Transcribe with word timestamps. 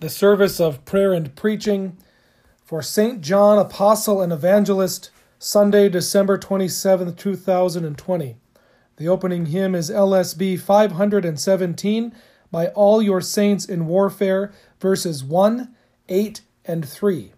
the 0.00 0.08
service 0.08 0.60
of 0.60 0.84
prayer 0.84 1.12
and 1.12 1.34
preaching 1.34 1.96
for 2.64 2.82
St. 2.82 3.20
John, 3.20 3.58
Apostle 3.58 4.22
and 4.22 4.32
Evangelist, 4.32 5.10
Sunday, 5.38 5.88
December 5.88 6.38
27, 6.38 7.14
2020. 7.14 8.36
The 8.96 9.08
opening 9.08 9.46
hymn 9.46 9.74
is 9.74 9.90
LSB 9.90 10.60
517 10.60 12.12
by 12.50 12.68
All 12.68 13.02
Your 13.02 13.20
Saints 13.20 13.64
in 13.64 13.86
Warfare, 13.86 14.52
verses 14.80 15.24
1, 15.24 15.74
8, 16.08 16.40
and 16.64 16.88
3. 16.88 17.32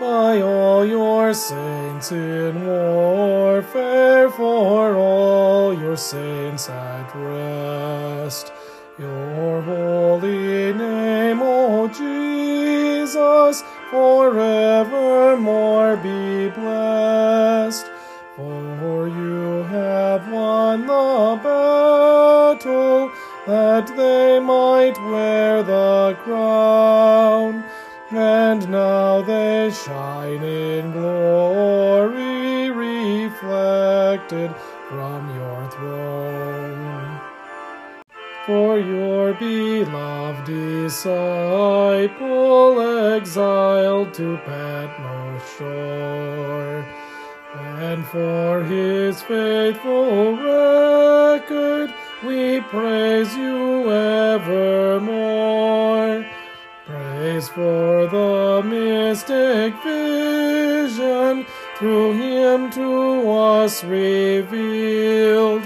By 0.00 0.40
all 0.40 0.84
your 0.84 1.34
saints 1.34 2.12
in 2.12 2.66
warfare, 2.66 4.30
for 4.30 4.94
all 4.94 5.72
your 5.72 5.96
saints 5.96 6.68
at 6.68 7.14
rest. 7.14 8.52
Your 8.98 9.62
holy 9.62 10.72
name, 10.72 11.40
O 11.42 11.88
Jesus, 11.88 13.62
forevermore 13.90 15.96
be 15.96 16.48
blessed. 16.50 17.86
For 18.36 19.08
you 19.08 19.62
have 19.64 20.30
won 20.30 20.86
the 20.86 21.40
battle, 21.42 23.10
that 23.46 23.86
they 23.96 24.38
might 24.40 24.96
wear 25.10 25.62
the 25.62 26.16
crown 26.22 27.61
shine 29.70 30.42
in 30.42 30.92
glory 30.92 32.70
reflected 32.70 34.54
from 34.88 35.34
your 35.36 35.70
throne. 35.70 37.20
For 38.46 38.78
your 38.78 39.34
beloved 39.34 40.46
disciple 40.46 42.10
exiled 43.14 44.12
to 44.14 44.36
Patmos 44.38 45.42
shore, 45.56 46.84
and 47.54 48.04
for 48.06 48.64
his 48.64 49.22
faithful 49.22 50.36
record 50.36 51.94
we 52.24 52.60
praise 52.62 53.36
you 53.36 53.92
evermore. 53.92 55.22
Praise 57.22 57.48
for 57.48 58.08
the 58.08 58.62
mystic 58.64 59.80
vision 59.84 61.46
through 61.76 62.14
him 62.14 62.68
to 62.72 63.30
us 63.30 63.84
revealed. 63.84 65.62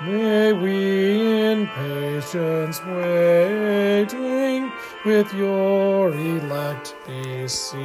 May 0.00 0.54
we 0.54 1.42
in 1.42 1.66
patience 1.66 2.82
waiting 2.86 4.72
with 5.04 5.30
your 5.34 6.08
elect 6.14 6.96
be 7.06 7.46
sealed. 7.46 7.78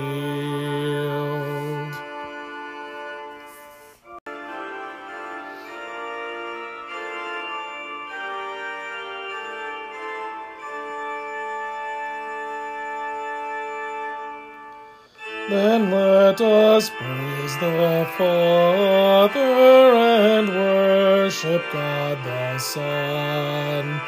Then 15.49 15.91
let 15.91 16.39
us 16.39 16.89
praise 16.89 17.57
the 17.57 18.07
Father 18.17 19.39
and 19.39 20.47
worship 20.47 21.61
God 21.73 22.17
the 22.23 22.57
Son, 22.57 23.99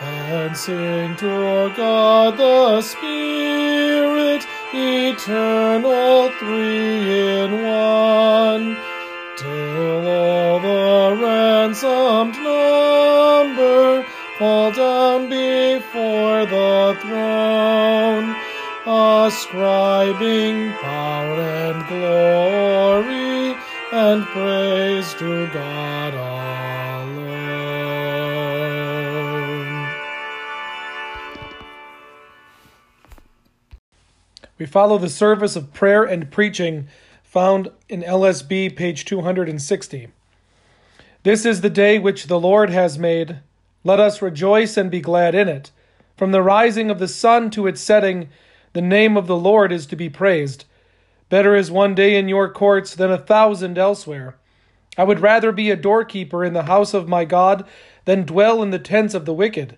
and 0.00 0.56
sing 0.56 1.14
to 1.16 1.72
God 1.76 2.36
the 2.36 2.82
Spirit, 2.82 4.44
eternal 4.74 6.30
three 6.40 7.38
in 7.38 7.62
one, 7.62 8.76
till 9.36 10.08
all 10.08 10.58
the 10.58 11.16
ransomed 11.22 12.34
number 12.34 14.04
fall 14.36 14.72
down 14.72 15.28
before 15.28 16.44
the 16.44 16.98
throne 17.02 18.21
ascribing 19.42 20.72
power 20.74 21.40
and 21.40 21.84
glory 21.88 23.56
and 23.90 24.24
praise 24.26 25.12
to 25.14 25.48
God 25.48 26.14
alone. 26.14 27.32
We 34.58 34.66
follow 34.66 34.96
the 34.98 35.08
service 35.08 35.56
of 35.56 35.72
prayer 35.72 36.04
and 36.04 36.30
preaching 36.30 36.86
found 37.24 37.72
in 37.88 38.02
LSB 38.02 38.76
page 38.76 39.04
260. 39.04 40.08
This 41.24 41.44
is 41.44 41.62
the 41.62 41.70
day 41.70 41.98
which 41.98 42.28
the 42.28 42.38
Lord 42.38 42.70
has 42.70 42.96
made. 42.96 43.40
Let 43.82 43.98
us 43.98 44.22
rejoice 44.22 44.76
and 44.76 44.88
be 44.88 45.00
glad 45.00 45.34
in 45.34 45.48
it. 45.48 45.72
From 46.16 46.30
the 46.30 46.42
rising 46.42 46.92
of 46.92 47.00
the 47.00 47.08
sun 47.08 47.50
to 47.50 47.66
its 47.66 47.80
setting, 47.80 48.28
the 48.72 48.82
name 48.82 49.16
of 49.16 49.26
the 49.26 49.36
Lord 49.36 49.72
is 49.72 49.86
to 49.86 49.96
be 49.96 50.08
praised. 50.08 50.64
Better 51.28 51.54
is 51.56 51.70
one 51.70 51.94
day 51.94 52.16
in 52.16 52.28
your 52.28 52.50
courts 52.50 52.94
than 52.94 53.10
a 53.10 53.18
thousand 53.18 53.78
elsewhere. 53.78 54.36
I 54.98 55.04
would 55.04 55.20
rather 55.20 55.52
be 55.52 55.70
a 55.70 55.76
doorkeeper 55.76 56.44
in 56.44 56.52
the 56.52 56.64
house 56.64 56.92
of 56.92 57.08
my 57.08 57.24
God 57.24 57.66
than 58.04 58.26
dwell 58.26 58.62
in 58.62 58.70
the 58.70 58.78
tents 58.78 59.14
of 59.14 59.24
the 59.24 59.34
wicked. 59.34 59.76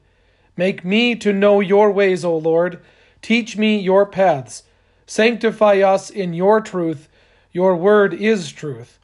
Make 0.56 0.84
me 0.84 1.14
to 1.16 1.32
know 1.32 1.60
your 1.60 1.90
ways, 1.90 2.24
O 2.24 2.36
Lord. 2.36 2.80
Teach 3.22 3.56
me 3.56 3.78
your 3.78 4.06
paths. 4.06 4.64
Sanctify 5.06 5.80
us 5.80 6.10
in 6.10 6.34
your 6.34 6.60
truth. 6.60 7.08
Your 7.52 7.76
word 7.76 8.14
is 8.14 8.50
truth. 8.50 8.98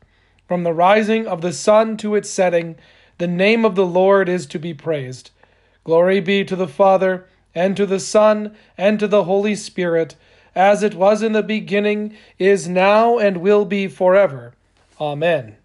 From 0.49 0.65
the 0.65 0.73
rising 0.73 1.27
of 1.27 1.41
the 1.41 1.53
sun 1.53 1.97
to 1.99 2.17
its 2.17 2.29
setting, 2.29 2.77
the 3.19 3.29
name 3.29 3.65
of 3.65 3.77
the 3.77 3.87
Lord 3.87 4.29
is 4.29 4.47
to 4.47 4.59
be 4.59 4.75
praised. 4.75 5.31
Glory 5.85 6.21
be 6.21 6.45
to 6.45 6.57
the 6.57 6.69
Father 6.69 7.27
and 7.55 7.77
to 7.77 7.87
the 7.87 8.01
Son, 8.01 8.55
and 8.79 8.99
to 9.01 9.09
the 9.09 9.25
Holy 9.25 9.55
Spirit, 9.55 10.17
as 10.55 10.83
it 10.83 10.95
was 10.95 11.23
in 11.23 11.33
the 11.33 11.43
beginning, 11.43 12.17
is 12.39 12.69
now, 12.69 13.19
and 13.19 13.39
will 13.39 13.65
be 13.65 13.89
forever. 13.89 14.55
Amen. 15.01 15.57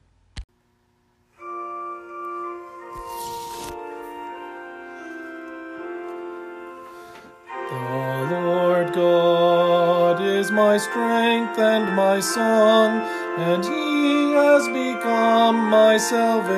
The 8.30 8.42
Lord 8.42 8.94
God 8.94 10.22
is 10.22 10.50
my 10.52 10.78
strength 10.78 11.60
and 11.60 11.96
my 11.96 12.20
song, 12.20 13.02
and 13.38 13.64
he 13.64 14.34
has 14.34 14.68
become 14.68 15.70
my 15.70 15.98
salvation. 15.98 16.56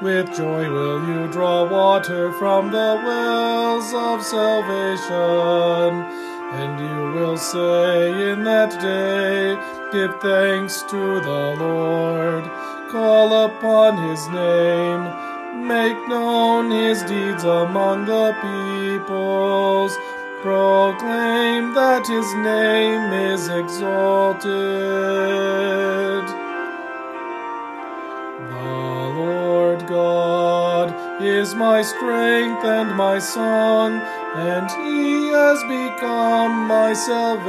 With 0.00 0.36
joy 0.36 0.70
will 0.70 1.04
you 1.08 1.26
draw 1.32 1.68
water 1.68 2.32
from 2.34 2.70
the 2.70 3.02
wells 3.04 3.92
of 3.92 4.22
salvation. 4.24 6.04
And 6.52 6.78
you 6.78 7.20
will 7.20 7.36
say 7.36 8.30
in 8.30 8.44
that 8.44 8.80
day, 8.80 9.56
Give 9.90 10.14
thanks 10.20 10.82
to 10.82 11.20
the 11.20 11.56
Lord, 11.58 12.44
call 12.92 13.46
upon 13.46 13.96
his 14.08 14.24
name, 14.28 15.02
make 15.66 15.98
known 16.08 16.70
his 16.70 17.02
deeds 17.02 17.42
among 17.42 18.04
the 18.04 18.34
peoples, 18.40 19.96
proclaim 20.42 21.74
that 21.74 22.06
his 22.06 22.32
name 22.34 23.12
is 23.32 23.48
exalted. 23.48 24.48
God 29.88 31.22
is 31.22 31.54
my 31.54 31.80
strength 31.82 32.64
and 32.64 32.94
my 32.94 33.18
song, 33.18 34.00
and 34.36 34.70
he 34.70 35.28
has 35.28 35.62
become 35.62 36.66
my 36.66 36.92
salvation. 36.92 37.48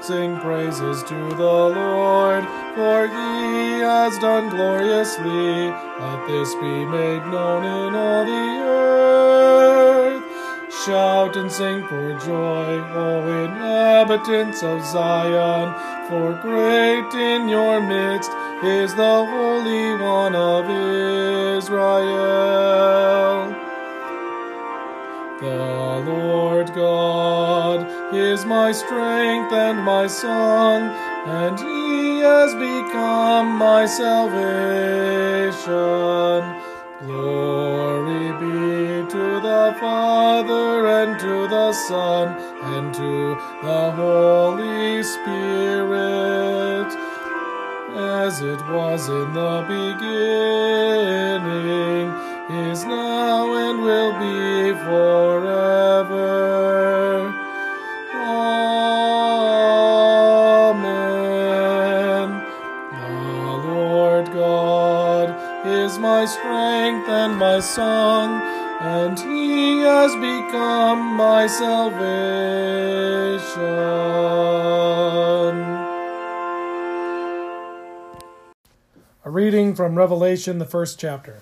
Sing 0.00 0.38
praises 0.38 1.02
to 1.02 1.28
the 1.34 1.42
Lord, 1.44 2.44
for 2.76 3.08
he 3.08 3.80
has 3.80 4.16
done 4.18 4.48
gloriously. 4.50 5.72
Let 6.00 6.26
this 6.28 6.54
be 6.54 6.84
made 6.84 7.26
known 7.26 7.64
in 7.64 7.94
all 7.96 8.24
the 8.24 8.62
earth. 8.62 9.57
Shout 10.88 11.36
and 11.36 11.52
sing 11.52 11.86
for 11.86 12.18
joy, 12.18 12.80
O 12.96 13.44
inhabitants 13.44 14.62
of 14.62 14.82
Zion, 14.86 15.74
for 16.08 16.32
great 16.40 17.12
in 17.12 17.46
your 17.46 17.78
midst 17.82 18.30
is 18.64 18.94
the 18.94 19.26
Holy 19.26 19.96
One 20.02 20.34
of 20.34 20.64
Israel. 21.58 23.54
The 25.42 26.04
Lord 26.10 26.72
God 26.74 28.14
is 28.14 28.46
my 28.46 28.72
strength 28.72 29.52
and 29.52 29.78
my 29.80 30.06
song, 30.06 30.88
and 31.26 31.60
he 31.60 32.20
has 32.20 32.54
become 32.54 33.58
my 33.58 33.84
salvation. 33.84 34.48
Glory 37.04 38.32
be 38.40 38.67
the 39.68 39.74
Father, 39.80 40.86
and 40.86 41.20
to 41.20 41.48
the 41.48 41.72
Son, 41.72 42.28
and 42.74 42.94
to 42.94 43.36
the 43.62 43.90
Holy 43.90 45.02
Spirit, 45.02 46.88
as 47.94 48.40
it 48.40 48.60
was 48.70 49.08
in 49.08 49.32
the 49.34 49.64
beginning, 49.68 50.08
is 52.70 52.84
now, 52.84 53.52
and 53.64 53.82
will 53.82 54.12
be 54.18 54.72
forever. 54.84 56.28
Amen. 60.64 61.08
The 63.02 63.56
Lord 63.68 64.26
God 64.32 65.28
is 65.66 65.98
my 65.98 66.24
strength 66.24 67.08
and 67.08 67.36
my 67.36 67.60
song, 67.60 68.40
and 68.80 69.18
he 69.18 69.80
has 69.80 70.14
become 70.14 71.16
my 71.16 71.46
salvation. 71.48 71.98
A 79.24 79.30
reading 79.30 79.74
from 79.74 79.96
Revelation, 79.96 80.58
the 80.58 80.64
first 80.64 81.00
chapter. 81.00 81.40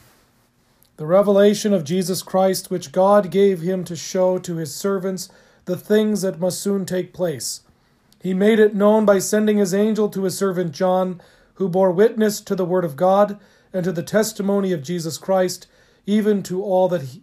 The 0.96 1.04
revelation 1.06 1.74
of 1.74 1.84
Jesus 1.84 2.22
Christ, 2.22 2.70
which 2.70 2.90
God 2.90 3.30
gave 3.30 3.60
him 3.60 3.84
to 3.84 3.94
show 3.94 4.38
to 4.38 4.56
his 4.56 4.74
servants 4.74 5.28
the 5.66 5.76
things 5.76 6.22
that 6.22 6.40
must 6.40 6.58
soon 6.60 6.86
take 6.86 7.12
place. 7.12 7.60
He 8.22 8.32
made 8.32 8.58
it 8.58 8.74
known 8.74 9.04
by 9.04 9.18
sending 9.18 9.58
his 9.58 9.74
angel 9.74 10.08
to 10.08 10.24
his 10.24 10.38
servant 10.38 10.72
John, 10.72 11.20
who 11.54 11.68
bore 11.68 11.92
witness 11.92 12.40
to 12.40 12.54
the 12.54 12.64
word 12.64 12.84
of 12.84 12.96
God 12.96 13.38
and 13.74 13.84
to 13.84 13.92
the 13.92 14.02
testimony 14.02 14.72
of 14.72 14.82
Jesus 14.82 15.18
Christ, 15.18 15.66
even 16.06 16.42
to 16.44 16.62
all 16.62 16.88
that 16.88 17.02
he, 17.02 17.22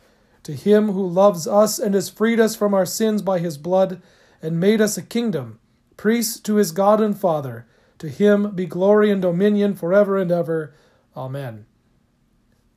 To 0.43 0.53
him 0.53 0.91
who 0.91 1.07
loves 1.07 1.47
us 1.47 1.77
and 1.77 1.93
has 1.93 2.09
freed 2.09 2.39
us 2.39 2.55
from 2.55 2.73
our 2.73 2.85
sins 2.85 3.21
by 3.21 3.39
his 3.39 3.57
blood, 3.57 4.01
and 4.41 4.59
made 4.59 4.81
us 4.81 4.97
a 4.97 5.03
kingdom, 5.03 5.59
priests 5.97 6.39
to 6.41 6.55
his 6.55 6.71
God 6.71 6.99
and 6.99 7.17
Father, 7.17 7.67
to 7.99 8.09
him 8.09 8.55
be 8.55 8.65
glory 8.65 9.11
and 9.11 9.21
dominion 9.21 9.75
forever 9.75 10.17
and 10.17 10.31
ever. 10.31 10.73
Amen. 11.15 11.67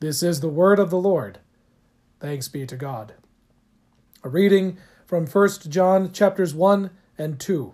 This 0.01 0.23
is 0.23 0.41
the 0.41 0.49
word 0.49 0.79
of 0.79 0.91
the 0.91 0.99
Lord. 0.99 1.39
Thanks 2.21 2.49
be 2.49 2.67
to 2.67 2.77
God. 2.77 3.15
A 4.23 4.29
reading 4.29 4.77
from 5.07 5.27
1 5.27 5.49
John 5.69 6.13
chapters 6.13 6.55
1 6.55 6.91
and 7.17 7.41
2. 7.41 7.73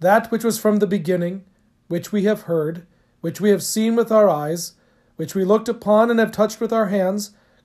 That 0.00 0.30
which 0.30 0.44
was 0.44 0.60
from 0.60 0.76
the 0.76 0.86
beginning, 0.86 1.44
which 1.88 2.12
we 2.12 2.24
have 2.24 2.42
heard, 2.42 2.86
which 3.20 3.40
we 3.40 3.50
have 3.50 3.62
seen 3.62 3.96
with 3.96 4.12
our 4.12 4.28
eyes, 4.28 4.74
which 5.16 5.34
we 5.34 5.44
looked 5.44 5.68
upon 5.68 6.10
and 6.10 6.20
have 6.20 6.30
touched 6.30 6.60
with 6.60 6.72
our 6.72 6.86
hands, 6.86 7.32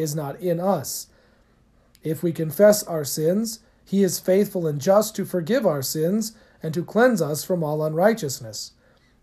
is 0.00 0.14
not 0.14 0.40
in 0.40 0.58
us. 0.58 1.08
If 2.02 2.22
we 2.22 2.32
confess 2.32 2.82
our 2.82 3.04
sins, 3.04 3.60
he 3.84 4.02
is 4.02 4.18
faithful 4.18 4.66
and 4.66 4.80
just 4.80 5.14
to 5.16 5.24
forgive 5.24 5.66
our 5.66 5.82
sins 5.82 6.32
and 6.62 6.72
to 6.74 6.84
cleanse 6.84 7.20
us 7.20 7.44
from 7.44 7.62
all 7.62 7.84
unrighteousness. 7.84 8.72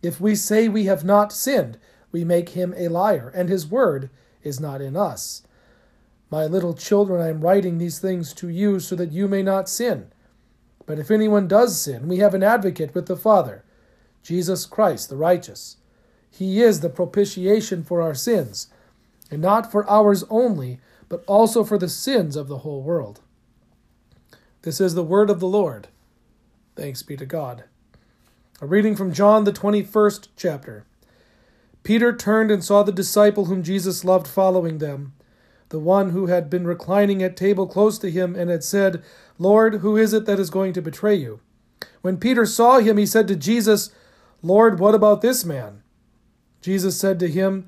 If 0.01 0.21
we 0.21 0.35
say 0.35 0.67
we 0.67 0.85
have 0.85 1.03
not 1.03 1.33
sinned, 1.33 1.77
we 2.11 2.23
make 2.23 2.49
him 2.49 2.73
a 2.77 2.87
liar, 2.87 3.31
and 3.35 3.49
his 3.49 3.67
word 3.67 4.09
is 4.43 4.59
not 4.59 4.81
in 4.81 4.95
us. 4.95 5.43
My 6.29 6.45
little 6.45 6.73
children, 6.73 7.21
I 7.21 7.29
am 7.29 7.41
writing 7.41 7.77
these 7.77 7.99
things 7.99 8.33
to 8.33 8.49
you 8.49 8.79
so 8.79 8.95
that 8.95 9.11
you 9.11 9.27
may 9.27 9.41
not 9.41 9.69
sin. 9.69 10.11
But 10.85 10.99
if 10.99 11.11
anyone 11.11 11.47
does 11.47 11.79
sin, 11.79 12.07
we 12.07 12.17
have 12.17 12.33
an 12.33 12.43
advocate 12.43 12.93
with 12.93 13.07
the 13.07 13.17
Father, 13.17 13.63
Jesus 14.23 14.65
Christ 14.65 15.09
the 15.09 15.17
righteous. 15.17 15.77
He 16.29 16.61
is 16.61 16.81
the 16.81 16.89
propitiation 16.89 17.83
for 17.83 18.01
our 18.01 18.13
sins, 18.13 18.67
and 19.29 19.41
not 19.41 19.71
for 19.71 19.89
ours 19.89 20.23
only, 20.29 20.79
but 21.09 21.23
also 21.27 21.63
for 21.63 21.77
the 21.77 21.89
sins 21.89 22.35
of 22.35 22.47
the 22.47 22.59
whole 22.59 22.81
world. 22.81 23.21
This 24.61 24.81
is 24.81 24.95
the 24.95 25.03
word 25.03 25.29
of 25.29 25.39
the 25.39 25.47
Lord. 25.47 25.87
Thanks 26.75 27.03
be 27.03 27.15
to 27.17 27.25
God. 27.25 27.63
A 28.61 28.65
reading 28.65 28.95
from 28.95 29.13
John, 29.13 29.43
the 29.43 29.53
21st 29.53 30.27
chapter. 30.35 30.85
Peter 31.83 32.13
turned 32.13 32.51
and 32.51 32.63
saw 32.63 32.83
the 32.83 32.91
disciple 32.91 33.45
whom 33.45 33.63
Jesus 33.63 34.03
loved 34.03 34.27
following 34.27 34.79
them, 34.79 35.13
the 35.69 35.79
one 35.79 36.09
who 36.09 36.27
had 36.27 36.49
been 36.49 36.65
reclining 36.65 37.21
at 37.23 37.37
table 37.37 37.67
close 37.67 37.97
to 37.99 38.11
him 38.11 38.35
and 38.35 38.49
had 38.49 38.63
said, 38.63 39.03
Lord, 39.37 39.75
who 39.75 39.95
is 39.95 40.13
it 40.13 40.25
that 40.25 40.39
is 40.39 40.49
going 40.49 40.73
to 40.73 40.81
betray 40.81 41.15
you? 41.15 41.39
When 42.01 42.17
Peter 42.17 42.45
saw 42.45 42.79
him, 42.79 42.97
he 42.97 43.05
said 43.05 43.27
to 43.27 43.35
Jesus, 43.35 43.91
Lord, 44.41 44.79
what 44.79 44.95
about 44.95 45.21
this 45.21 45.45
man? 45.45 45.83
Jesus 46.61 46.99
said 46.99 47.19
to 47.19 47.27
him, 47.27 47.67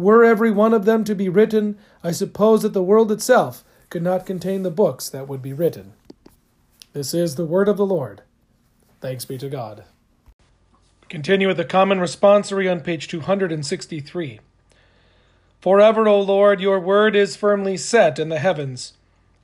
Were 0.00 0.24
every 0.24 0.50
one 0.50 0.72
of 0.72 0.86
them 0.86 1.04
to 1.04 1.14
be 1.14 1.28
written, 1.28 1.76
I 2.02 2.12
suppose 2.12 2.62
that 2.62 2.72
the 2.72 2.82
world 2.82 3.12
itself 3.12 3.62
could 3.90 4.02
not 4.02 4.24
contain 4.24 4.62
the 4.62 4.70
books 4.70 5.10
that 5.10 5.28
would 5.28 5.42
be 5.42 5.52
written. 5.52 5.92
This 6.94 7.12
is 7.12 7.34
the 7.34 7.44
word 7.44 7.68
of 7.68 7.76
the 7.76 7.84
Lord. 7.84 8.22
Thanks 9.02 9.26
be 9.26 9.36
to 9.36 9.50
God. 9.50 9.84
Continue 11.10 11.48
with 11.48 11.58
the 11.58 11.66
common 11.66 11.98
responsory 11.98 12.70
on 12.70 12.80
page 12.80 13.08
263. 13.08 14.40
Forever, 15.60 16.08
O 16.08 16.18
Lord, 16.18 16.62
your 16.62 16.80
word 16.80 17.14
is 17.14 17.36
firmly 17.36 17.76
set 17.76 18.18
in 18.18 18.30
the 18.30 18.38
heavens. 18.38 18.94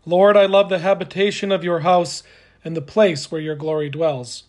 Lord, 0.06 0.38
I 0.38 0.46
love 0.46 0.70
the 0.70 0.78
habitation 0.78 1.52
of 1.52 1.64
your 1.64 1.80
house 1.80 2.22
and 2.64 2.74
the 2.74 2.80
place 2.80 3.30
where 3.30 3.42
your 3.42 3.56
glory 3.56 3.90
dwells. 3.90 4.44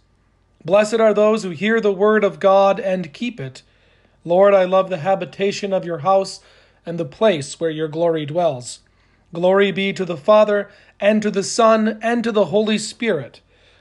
Blessed 0.64 1.02
are 1.02 1.14
those 1.14 1.44
who 1.44 1.50
hear 1.50 1.82
the 1.82 1.92
word 1.92 2.24
of 2.24 2.40
God 2.40 2.80
and 2.80 3.12
keep 3.12 3.42
it. 3.42 3.62
Lord, 4.28 4.54
I 4.54 4.66
love 4.66 4.90
the 4.90 4.98
habitation 4.98 5.72
of 5.72 5.86
your 5.86 6.00
house 6.00 6.42
and 6.86 7.00
the 7.00 7.06
place 7.06 7.62
where 7.62 7.70
your 7.70 7.88
glory 7.88 8.26
dwells. 8.26 8.80
Glory 9.34 9.72
be 9.72 9.94
to 9.94 10.04
the 10.04 10.18
Father, 10.18 10.70
and 11.00 11.22
to 11.22 11.32
the 11.32 11.44
Son, 11.44 11.98
and 12.02 12.26
to 12.26 12.34
the 12.34 12.48
Holy 12.48 12.78
Spirit. 12.78 13.40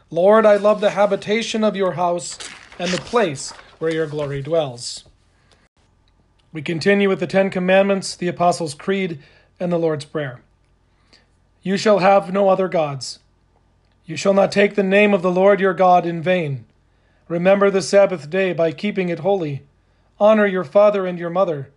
Lord, 0.08 0.46
I 0.46 0.54
love 0.54 0.80
the 0.80 0.90
habitation 0.90 1.64
of 1.64 1.74
your 1.74 1.94
house 1.94 2.38
and 2.78 2.92
the 2.92 2.98
place 2.98 3.50
where 3.80 3.92
your 3.92 4.06
glory 4.06 4.40
dwells. 4.40 5.02
We 6.52 6.62
continue 6.62 7.08
with 7.08 7.18
the 7.18 7.26
Ten 7.26 7.50
Commandments, 7.50 8.14
the 8.14 8.28
Apostles' 8.28 8.74
Creed, 8.74 9.18
and 9.58 9.72
the 9.72 9.80
Lord's 9.80 10.04
Prayer. 10.04 10.42
You 11.60 11.76
shall 11.76 11.98
have 11.98 12.32
no 12.32 12.48
other 12.48 12.68
gods. 12.68 13.18
You 14.04 14.16
shall 14.16 14.34
not 14.34 14.52
take 14.52 14.76
the 14.76 14.84
name 14.84 15.12
of 15.12 15.22
the 15.22 15.32
Lord 15.32 15.58
your 15.58 15.74
God 15.74 16.06
in 16.06 16.22
vain. 16.22 16.66
Remember 17.26 17.68
the 17.68 17.82
Sabbath 17.82 18.30
day 18.30 18.52
by 18.52 18.70
keeping 18.70 19.08
it 19.08 19.18
holy. 19.18 19.64
Honor 20.18 20.46
your 20.46 20.64
father 20.64 21.06
and 21.06 21.18
your 21.18 21.30
mother. 21.30 21.70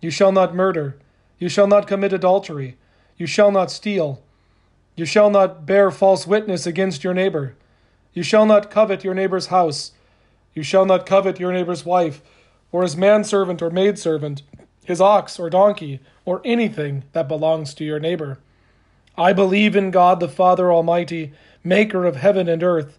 You 0.00 0.10
shall 0.10 0.32
not 0.32 0.54
murder. 0.54 0.96
You 1.38 1.48
shall 1.48 1.66
not 1.66 1.86
commit 1.86 2.12
adultery. 2.12 2.76
You 3.16 3.26
shall 3.26 3.50
not 3.50 3.70
steal. 3.70 4.22
You 4.94 5.04
shall 5.04 5.30
not 5.30 5.66
bear 5.66 5.90
false 5.90 6.26
witness 6.26 6.66
against 6.66 7.02
your 7.02 7.14
neighbor. 7.14 7.56
You 8.12 8.22
shall 8.22 8.46
not 8.46 8.70
covet 8.70 9.04
your 9.04 9.14
neighbor's 9.14 9.46
house. 9.46 9.92
You 10.54 10.62
shall 10.62 10.84
not 10.84 11.06
covet 11.06 11.40
your 11.40 11.52
neighbor's 11.52 11.84
wife, 11.84 12.22
or 12.70 12.82
his 12.82 12.96
manservant 12.96 13.62
or 13.62 13.70
maidservant, 13.70 14.42
his 14.84 15.00
ox 15.00 15.38
or 15.38 15.48
donkey, 15.48 16.00
or 16.24 16.42
anything 16.44 17.04
that 17.12 17.28
belongs 17.28 17.74
to 17.74 17.84
your 17.84 17.98
neighbor. 17.98 18.38
I 19.16 19.32
believe 19.32 19.74
in 19.76 19.90
God 19.90 20.20
the 20.20 20.28
Father 20.28 20.72
Almighty, 20.72 21.32
maker 21.64 22.04
of 22.04 22.16
heaven 22.16 22.48
and 22.48 22.62
earth, 22.62 22.98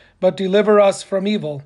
but 0.21 0.37
deliver 0.37 0.79
us 0.79 1.03
from 1.03 1.27
evil. 1.27 1.63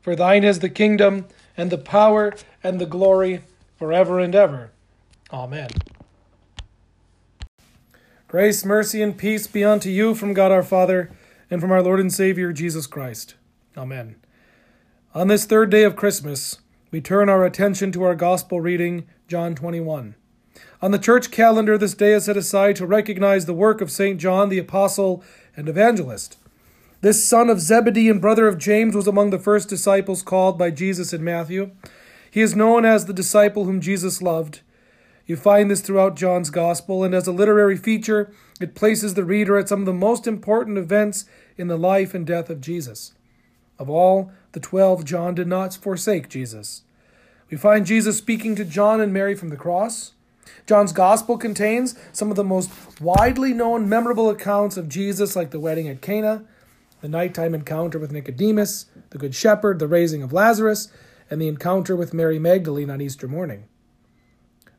For 0.00 0.16
thine 0.16 0.44
is 0.44 0.60
the 0.60 0.70
kingdom, 0.70 1.26
and 1.58 1.70
the 1.70 1.76
power, 1.76 2.32
and 2.64 2.80
the 2.80 2.86
glory, 2.86 3.42
forever 3.76 4.18
and 4.18 4.34
ever. 4.34 4.70
Amen. 5.30 5.68
Grace, 8.28 8.64
mercy, 8.64 9.02
and 9.02 9.18
peace 9.18 9.46
be 9.46 9.62
unto 9.62 9.90
you 9.90 10.14
from 10.14 10.32
God 10.32 10.50
our 10.50 10.62
Father, 10.62 11.10
and 11.50 11.60
from 11.60 11.70
our 11.70 11.82
Lord 11.82 12.00
and 12.00 12.12
Savior 12.12 12.52
Jesus 12.52 12.86
Christ. 12.86 13.34
Amen. 13.76 14.16
On 15.14 15.28
this 15.28 15.44
third 15.44 15.70
day 15.70 15.82
of 15.82 15.96
Christmas, 15.96 16.60
we 16.90 17.00
turn 17.00 17.28
our 17.28 17.44
attention 17.44 17.92
to 17.92 18.04
our 18.04 18.14
Gospel 18.14 18.60
reading, 18.60 19.06
John 19.28 19.54
21. 19.54 20.14
On 20.82 20.90
the 20.90 20.98
church 20.98 21.30
calendar, 21.30 21.76
this 21.76 21.94
day 21.94 22.12
is 22.12 22.26
set 22.26 22.36
aside 22.36 22.76
to 22.76 22.86
recognize 22.86 23.46
the 23.46 23.54
work 23.54 23.80
of 23.80 23.90
St. 23.90 24.20
John 24.20 24.48
the 24.48 24.58
Apostle 24.58 25.24
and 25.56 25.68
Evangelist. 25.68 26.36
This 27.06 27.24
son 27.24 27.48
of 27.50 27.60
Zebedee 27.60 28.08
and 28.08 28.20
brother 28.20 28.48
of 28.48 28.58
James 28.58 28.96
was 28.96 29.06
among 29.06 29.30
the 29.30 29.38
first 29.38 29.68
disciples 29.68 30.24
called 30.24 30.58
by 30.58 30.72
Jesus 30.72 31.12
in 31.12 31.22
Matthew. 31.22 31.70
He 32.32 32.40
is 32.40 32.56
known 32.56 32.84
as 32.84 33.06
the 33.06 33.12
disciple 33.12 33.64
whom 33.64 33.80
Jesus 33.80 34.20
loved. 34.20 34.62
You 35.24 35.36
find 35.36 35.70
this 35.70 35.80
throughout 35.80 36.16
John's 36.16 36.50
Gospel, 36.50 37.04
and 37.04 37.14
as 37.14 37.28
a 37.28 37.32
literary 37.32 37.76
feature, 37.76 38.32
it 38.60 38.74
places 38.74 39.14
the 39.14 39.22
reader 39.22 39.56
at 39.56 39.68
some 39.68 39.78
of 39.78 39.86
the 39.86 39.92
most 39.92 40.26
important 40.26 40.78
events 40.78 41.26
in 41.56 41.68
the 41.68 41.76
life 41.76 42.12
and 42.12 42.26
death 42.26 42.50
of 42.50 42.60
Jesus. 42.60 43.12
Of 43.78 43.88
all 43.88 44.32
the 44.50 44.58
twelve, 44.58 45.04
John 45.04 45.36
did 45.36 45.46
not 45.46 45.76
forsake 45.76 46.28
Jesus. 46.28 46.82
We 47.52 47.56
find 47.56 47.86
Jesus 47.86 48.18
speaking 48.18 48.56
to 48.56 48.64
John 48.64 49.00
and 49.00 49.12
Mary 49.12 49.36
from 49.36 49.50
the 49.50 49.56
cross. 49.56 50.14
John's 50.66 50.92
Gospel 50.92 51.38
contains 51.38 51.94
some 52.12 52.30
of 52.30 52.36
the 52.36 52.42
most 52.42 53.00
widely 53.00 53.52
known 53.54 53.88
memorable 53.88 54.28
accounts 54.28 54.76
of 54.76 54.88
Jesus, 54.88 55.36
like 55.36 55.52
the 55.52 55.60
wedding 55.60 55.86
at 55.86 56.02
Cana, 56.02 56.42
the 57.00 57.08
nighttime 57.08 57.54
encounter 57.54 57.98
with 57.98 58.12
Nicodemus, 58.12 58.86
the 59.10 59.18
Good 59.18 59.34
Shepherd, 59.34 59.78
the 59.78 59.88
raising 59.88 60.22
of 60.22 60.32
Lazarus, 60.32 60.88
and 61.30 61.40
the 61.40 61.48
encounter 61.48 61.96
with 61.96 62.14
Mary 62.14 62.38
Magdalene 62.38 62.90
on 62.90 63.00
Easter 63.00 63.28
morning. 63.28 63.64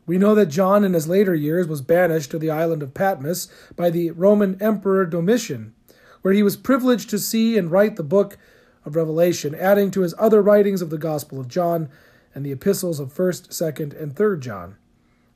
We 0.06 0.18
know 0.18 0.34
that 0.36 0.46
John 0.46 0.84
in 0.84 0.94
his 0.94 1.08
later 1.10 1.36
years 1.36 1.68
was 1.68 1.82
banished 1.82 2.32
to 2.32 2.40
the 2.40 2.50
island 2.50 2.82
of 2.82 2.94
Patmos 2.94 3.50
by 3.76 3.90
the 3.90 4.12
Roman 4.12 4.62
Emperor 4.62 5.06
Domitian, 5.06 5.74
where 6.22 6.34
he 6.34 6.42
was 6.42 6.56
privileged 6.56 7.10
to 7.10 7.20
see 7.20 7.58
and 7.58 7.70
write 7.70 7.98
the 7.98 8.04
book 8.04 8.38
of 8.86 8.96
Revelation, 8.96 9.54
adding 9.54 9.92
to 9.92 10.02
his 10.02 10.16
other 10.18 10.42
writings 10.42 10.82
of 10.82 10.90
the 10.90 10.98
Gospel 10.98 11.40
of 11.40 11.50
John 11.50 11.90
and 12.34 12.46
the 12.46 12.54
epistles 12.54 13.02
of 13.02 13.14
1st, 13.14 13.50
2nd, 13.50 14.02
and 14.02 14.16
3rd 14.16 14.40
John. 14.40 14.78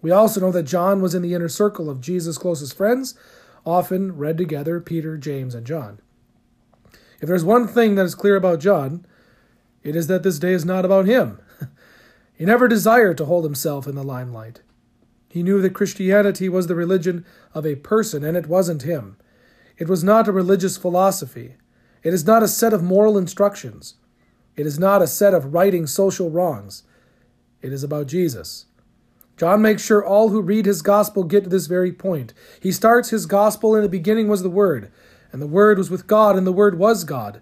We 0.01 0.09
also 0.09 0.39
know 0.39 0.51
that 0.53 0.63
John 0.63 1.01
was 1.01 1.13
in 1.13 1.21
the 1.21 1.33
inner 1.33 1.49
circle 1.49 1.89
of 1.89 2.01
Jesus' 2.01 2.37
closest 2.37 2.75
friends, 2.75 3.13
often 3.65 4.17
read 4.17 4.37
together 4.37 4.79
Peter, 4.79 5.17
James, 5.17 5.53
and 5.53 5.65
John. 5.65 5.99
If 7.21 7.29
there's 7.29 7.45
one 7.45 7.67
thing 7.67 7.95
that 7.95 8.05
is 8.05 8.15
clear 8.15 8.35
about 8.35 8.59
John, 8.59 9.05
it 9.83 9.95
is 9.95 10.07
that 10.07 10.23
this 10.23 10.39
day 10.39 10.51
is 10.51 10.65
not 10.65 10.83
about 10.83 11.05
him. 11.05 11.39
He 12.33 12.45
never 12.45 12.67
desired 12.67 13.19
to 13.19 13.25
hold 13.25 13.43
himself 13.43 13.85
in 13.85 13.93
the 13.93 14.01
limelight. 14.01 14.61
He 15.29 15.43
knew 15.43 15.61
that 15.61 15.75
Christianity 15.75 16.49
was 16.49 16.65
the 16.65 16.73
religion 16.73 17.23
of 17.53 17.67
a 17.67 17.75
person, 17.75 18.23
and 18.23 18.35
it 18.35 18.47
wasn't 18.47 18.81
him. 18.81 19.17
It 19.77 19.87
was 19.87 20.03
not 20.03 20.27
a 20.27 20.31
religious 20.31 20.75
philosophy. 20.75 21.57
It 22.01 22.15
is 22.15 22.25
not 22.25 22.41
a 22.41 22.47
set 22.47 22.73
of 22.73 22.81
moral 22.81 23.15
instructions. 23.15 23.93
It 24.55 24.65
is 24.65 24.79
not 24.79 25.03
a 25.03 25.07
set 25.07 25.35
of 25.35 25.53
righting 25.53 25.85
social 25.85 26.31
wrongs. 26.31 26.81
It 27.61 27.71
is 27.71 27.83
about 27.83 28.07
Jesus. 28.07 28.65
John 29.37 29.61
makes 29.61 29.85
sure 29.85 30.03
all 30.03 30.29
who 30.29 30.41
read 30.41 30.65
his 30.65 30.81
gospel 30.81 31.23
get 31.23 31.43
to 31.43 31.49
this 31.51 31.67
very 31.67 31.91
point. 31.91 32.33
He 32.59 32.71
starts 32.71 33.09
his 33.09 33.27
gospel 33.27 33.75
in 33.75 33.83
the 33.83 33.89
beginning 33.89 34.27
was 34.27 34.41
the 34.41 34.49
Word, 34.49 34.91
and 35.31 35.41
the 35.41 35.47
Word 35.47 35.77
was 35.77 35.89
with 35.89 36.07
God, 36.07 36.35
and 36.35 36.45
the 36.45 36.51
Word 36.51 36.77
was 36.77 37.03
God. 37.03 37.41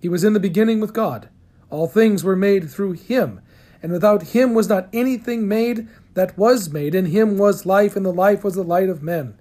He 0.00 0.08
was 0.08 0.24
in 0.24 0.32
the 0.32 0.40
beginning 0.40 0.80
with 0.80 0.92
God. 0.92 1.28
All 1.70 1.86
things 1.86 2.22
were 2.22 2.36
made 2.36 2.70
through 2.70 2.92
him, 2.92 3.40
and 3.82 3.92
without 3.92 4.22
him 4.34 4.54
was 4.54 4.68
not 4.68 4.88
anything 4.92 5.48
made 5.48 5.88
that 6.14 6.36
was 6.38 6.70
made. 6.70 6.94
In 6.94 7.06
him 7.06 7.38
was 7.38 7.66
life, 7.66 7.96
and 7.96 8.04
the 8.04 8.12
life 8.12 8.44
was 8.44 8.54
the 8.54 8.62
light 8.62 8.88
of 8.88 9.02
men. 9.02 9.38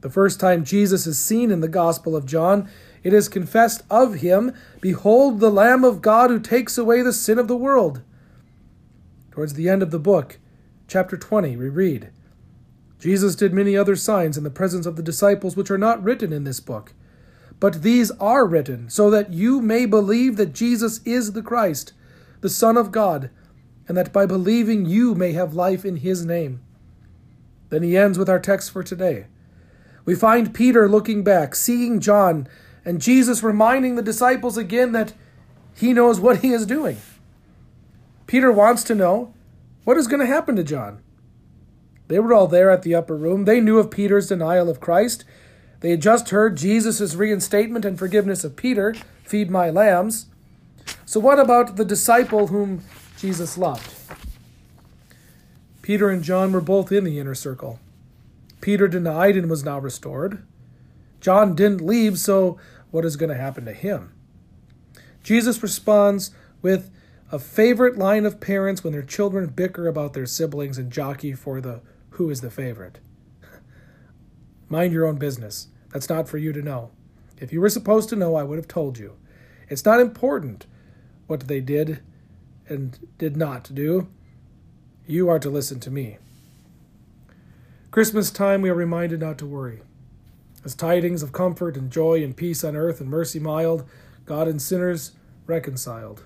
The 0.00 0.10
first 0.10 0.38
time 0.38 0.64
Jesus 0.64 1.06
is 1.06 1.18
seen 1.18 1.50
in 1.50 1.60
the 1.60 1.68
Gospel 1.68 2.14
of 2.14 2.26
John, 2.26 2.68
it 3.02 3.12
is 3.12 3.28
confessed 3.28 3.82
of 3.90 4.14
him, 4.16 4.52
Behold 4.80 5.40
the 5.40 5.50
Lamb 5.50 5.84
of 5.84 6.02
God 6.02 6.30
who 6.30 6.40
takes 6.40 6.78
away 6.78 7.02
the 7.02 7.12
sin 7.12 7.38
of 7.38 7.48
the 7.48 7.56
world. 7.56 8.02
Towards 9.30 9.54
the 9.54 9.68
end 9.68 9.82
of 9.82 9.90
the 9.90 9.98
book, 9.98 10.38
chapter 10.86 11.16
20, 11.16 11.56
we 11.56 11.68
read, 11.68 12.10
Jesus 12.98 13.36
did 13.36 13.52
many 13.52 13.76
other 13.76 13.94
signs 13.94 14.36
in 14.36 14.44
the 14.44 14.50
presence 14.50 14.86
of 14.86 14.96
the 14.96 15.02
disciples 15.02 15.56
which 15.56 15.70
are 15.70 15.78
not 15.78 16.02
written 16.02 16.32
in 16.32 16.44
this 16.44 16.60
book. 16.60 16.94
But 17.60 17.82
these 17.82 18.10
are 18.12 18.46
written 18.46 18.88
so 18.90 19.10
that 19.10 19.32
you 19.32 19.60
may 19.60 19.86
believe 19.86 20.36
that 20.36 20.52
Jesus 20.52 21.00
is 21.04 21.32
the 21.32 21.42
Christ, 21.42 21.92
the 22.40 22.48
Son 22.48 22.76
of 22.76 22.92
God, 22.92 23.30
and 23.86 23.96
that 23.96 24.12
by 24.12 24.26
believing 24.26 24.86
you 24.86 25.14
may 25.14 25.32
have 25.32 25.54
life 25.54 25.84
in 25.84 25.96
his 25.96 26.24
name. 26.24 26.60
Then 27.70 27.82
he 27.82 27.96
ends 27.96 28.18
with 28.18 28.28
our 28.28 28.40
text 28.40 28.70
for 28.70 28.82
today. 28.82 29.26
We 30.04 30.14
find 30.14 30.54
Peter 30.54 30.88
looking 30.88 31.22
back, 31.22 31.54
seeing 31.54 32.00
John, 32.00 32.48
and 32.84 33.00
Jesus 33.00 33.42
reminding 33.42 33.94
the 33.94 34.02
disciples 34.02 34.56
again 34.56 34.92
that 34.92 35.12
he 35.74 35.92
knows 35.92 36.18
what 36.18 36.38
he 36.38 36.52
is 36.52 36.66
doing. 36.66 36.96
Peter 38.26 38.50
wants 38.50 38.82
to 38.84 38.94
know 38.94 39.34
what 39.84 39.96
is 39.96 40.06
going 40.06 40.20
to 40.20 40.26
happen 40.26 40.56
to 40.56 40.64
John. 40.64 41.02
They 42.08 42.18
were 42.18 42.34
all 42.34 42.46
there 42.46 42.70
at 42.70 42.82
the 42.82 42.94
upper 42.94 43.16
room. 43.16 43.44
They 43.44 43.60
knew 43.60 43.78
of 43.78 43.90
Peter's 43.90 44.28
denial 44.28 44.68
of 44.68 44.80
Christ. 44.80 45.24
They 45.80 45.90
had 45.90 46.02
just 46.02 46.30
heard 46.30 46.56
Jesus' 46.56 47.14
reinstatement 47.14 47.84
and 47.84 47.98
forgiveness 47.98 48.44
of 48.44 48.56
Peter 48.56 48.94
feed 49.22 49.50
my 49.50 49.70
lambs. 49.70 50.26
So, 51.04 51.20
what 51.20 51.38
about 51.38 51.76
the 51.76 51.84
disciple 51.84 52.48
whom 52.48 52.82
Jesus 53.18 53.56
loved? 53.56 53.94
Peter 55.82 56.10
and 56.10 56.22
John 56.22 56.52
were 56.52 56.60
both 56.60 56.90
in 56.90 57.04
the 57.04 57.18
inner 57.18 57.34
circle. 57.34 57.78
Peter 58.60 58.88
denied 58.88 59.36
and 59.36 59.48
was 59.48 59.64
now 59.64 59.78
restored. 59.78 60.42
John 61.20 61.54
didn't 61.54 61.80
leave, 61.80 62.18
so 62.18 62.58
what 62.90 63.04
is 63.04 63.16
going 63.16 63.30
to 63.30 63.36
happen 63.36 63.64
to 63.64 63.72
him? 63.72 64.12
Jesus 65.22 65.62
responds 65.62 66.30
with 66.62 66.90
a 67.30 67.38
favorite 67.38 67.98
line 67.98 68.24
of 68.24 68.40
parents 68.40 68.82
when 68.82 68.92
their 68.92 69.02
children 69.02 69.48
bicker 69.48 69.86
about 69.86 70.14
their 70.14 70.26
siblings 70.26 70.78
and 70.78 70.90
jockey 70.90 71.32
for 71.32 71.60
the 71.60 71.80
who 72.18 72.30
is 72.30 72.40
the 72.40 72.50
favorite. 72.50 72.98
Mind 74.68 74.92
your 74.92 75.06
own 75.06 75.16
business. 75.16 75.68
That's 75.92 76.08
not 76.08 76.28
for 76.28 76.36
you 76.36 76.52
to 76.52 76.60
know. 76.60 76.90
If 77.38 77.52
you 77.52 77.60
were 77.60 77.68
supposed 77.68 78.08
to 78.08 78.16
know, 78.16 78.34
I 78.34 78.42
would 78.42 78.58
have 78.58 78.66
told 78.66 78.98
you. 78.98 79.16
It's 79.68 79.84
not 79.84 80.00
important 80.00 80.66
what 81.28 81.46
they 81.46 81.60
did 81.60 82.00
and 82.68 82.98
did 83.18 83.36
not 83.36 83.72
do. 83.72 84.08
You 85.06 85.28
are 85.28 85.38
to 85.38 85.48
listen 85.48 85.78
to 85.80 85.92
me. 85.92 86.18
Christmas 87.92 88.32
time, 88.32 88.62
we 88.62 88.68
are 88.68 88.74
reminded 88.74 89.20
not 89.20 89.38
to 89.38 89.46
worry. 89.46 89.82
As 90.64 90.74
tidings 90.74 91.22
of 91.22 91.32
comfort 91.32 91.76
and 91.76 91.88
joy 91.88 92.24
and 92.24 92.36
peace 92.36 92.64
on 92.64 92.74
earth 92.74 93.00
and 93.00 93.08
mercy 93.08 93.38
mild, 93.38 93.88
God 94.26 94.48
and 94.48 94.60
sinners 94.60 95.12
reconciled. 95.46 96.24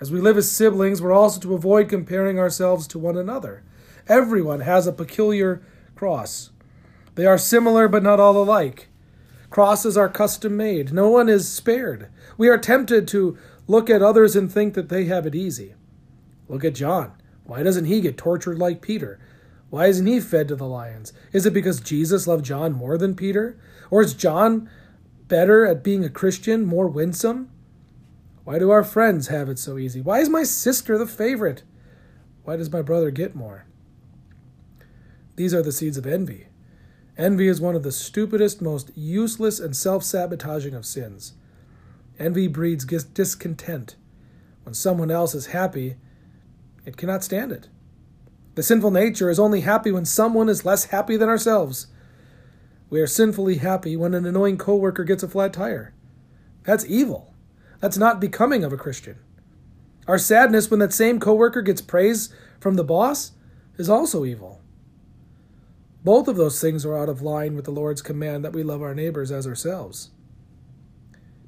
As 0.00 0.12
we 0.12 0.20
live 0.20 0.36
as 0.36 0.48
siblings, 0.48 1.02
we're 1.02 1.12
also 1.12 1.40
to 1.40 1.54
avoid 1.54 1.88
comparing 1.88 2.38
ourselves 2.38 2.86
to 2.88 2.98
one 3.00 3.16
another. 3.16 3.64
Everyone 4.08 4.60
has 4.60 4.86
a 4.86 4.92
peculiar 4.92 5.62
cross. 5.94 6.50
They 7.14 7.26
are 7.26 7.38
similar 7.38 7.88
but 7.88 8.02
not 8.02 8.20
all 8.20 8.36
alike. 8.36 8.88
Crosses 9.50 9.96
are 9.96 10.08
custom 10.08 10.56
made. 10.56 10.92
No 10.92 11.10
one 11.10 11.28
is 11.28 11.46
spared. 11.48 12.08
We 12.38 12.48
are 12.48 12.58
tempted 12.58 13.06
to 13.08 13.36
look 13.66 13.90
at 13.90 14.02
others 14.02 14.34
and 14.34 14.50
think 14.50 14.74
that 14.74 14.88
they 14.88 15.04
have 15.04 15.26
it 15.26 15.34
easy. 15.34 15.74
Look 16.48 16.64
at 16.64 16.74
John. 16.74 17.12
Why 17.44 17.62
doesn't 17.62 17.84
he 17.84 18.00
get 18.00 18.16
tortured 18.16 18.58
like 18.58 18.80
Peter? 18.80 19.20
Why 19.68 19.86
isn't 19.86 20.06
he 20.06 20.20
fed 20.20 20.48
to 20.48 20.56
the 20.56 20.66
lions? 20.66 21.12
Is 21.32 21.46
it 21.46 21.54
because 21.54 21.80
Jesus 21.80 22.26
loved 22.26 22.44
John 22.44 22.72
more 22.72 22.98
than 22.98 23.14
Peter? 23.14 23.58
Or 23.90 24.02
is 24.02 24.14
John 24.14 24.68
better 25.28 25.66
at 25.66 25.84
being 25.84 26.04
a 26.04 26.10
Christian, 26.10 26.64
more 26.64 26.88
winsome? 26.88 27.50
Why 28.44 28.58
do 28.58 28.70
our 28.70 28.84
friends 28.84 29.28
have 29.28 29.48
it 29.48 29.58
so 29.58 29.78
easy? 29.78 30.00
Why 30.00 30.20
is 30.20 30.28
my 30.28 30.42
sister 30.42 30.98
the 30.98 31.06
favorite? 31.06 31.62
Why 32.44 32.56
does 32.56 32.72
my 32.72 32.82
brother 32.82 33.10
get 33.10 33.34
more? 33.34 33.66
These 35.36 35.54
are 35.54 35.62
the 35.62 35.72
seeds 35.72 35.96
of 35.96 36.06
envy. 36.06 36.48
Envy 37.16 37.48
is 37.48 37.60
one 37.60 37.74
of 37.74 37.82
the 37.82 37.92
stupidest, 37.92 38.62
most 38.62 38.90
useless, 38.96 39.60
and 39.60 39.76
self 39.76 40.02
sabotaging 40.02 40.74
of 40.74 40.86
sins. 40.86 41.34
Envy 42.18 42.48
breeds 42.48 42.84
discontent. 42.84 43.96
When 44.64 44.74
someone 44.74 45.10
else 45.10 45.34
is 45.34 45.46
happy, 45.46 45.96
it 46.84 46.96
cannot 46.96 47.24
stand 47.24 47.52
it. 47.52 47.68
The 48.54 48.62
sinful 48.62 48.90
nature 48.90 49.30
is 49.30 49.38
only 49.38 49.62
happy 49.62 49.90
when 49.90 50.04
someone 50.04 50.48
is 50.48 50.64
less 50.64 50.86
happy 50.86 51.16
than 51.16 51.28
ourselves. 51.28 51.86
We 52.90 53.00
are 53.00 53.06
sinfully 53.06 53.56
happy 53.56 53.96
when 53.96 54.14
an 54.14 54.26
annoying 54.26 54.58
coworker 54.58 55.04
gets 55.04 55.22
a 55.22 55.28
flat 55.28 55.52
tire. 55.52 55.94
That's 56.64 56.84
evil. 56.86 57.34
That's 57.80 57.96
not 57.96 58.20
becoming 58.20 58.62
of 58.62 58.72
a 58.72 58.76
Christian. 58.76 59.18
Our 60.06 60.18
sadness 60.18 60.70
when 60.70 60.80
that 60.80 60.92
same 60.92 61.18
coworker 61.18 61.62
gets 61.62 61.80
praise 61.80 62.28
from 62.60 62.74
the 62.74 62.84
boss 62.84 63.32
is 63.78 63.88
also 63.88 64.24
evil. 64.24 64.61
Both 66.04 66.26
of 66.26 66.36
those 66.36 66.60
things 66.60 66.84
are 66.84 66.96
out 66.96 67.08
of 67.08 67.22
line 67.22 67.54
with 67.54 67.64
the 67.64 67.70
Lord's 67.70 68.02
command 68.02 68.44
that 68.44 68.52
we 68.52 68.62
love 68.62 68.82
our 68.82 68.94
neighbors 68.94 69.30
as 69.30 69.46
ourselves. 69.46 70.10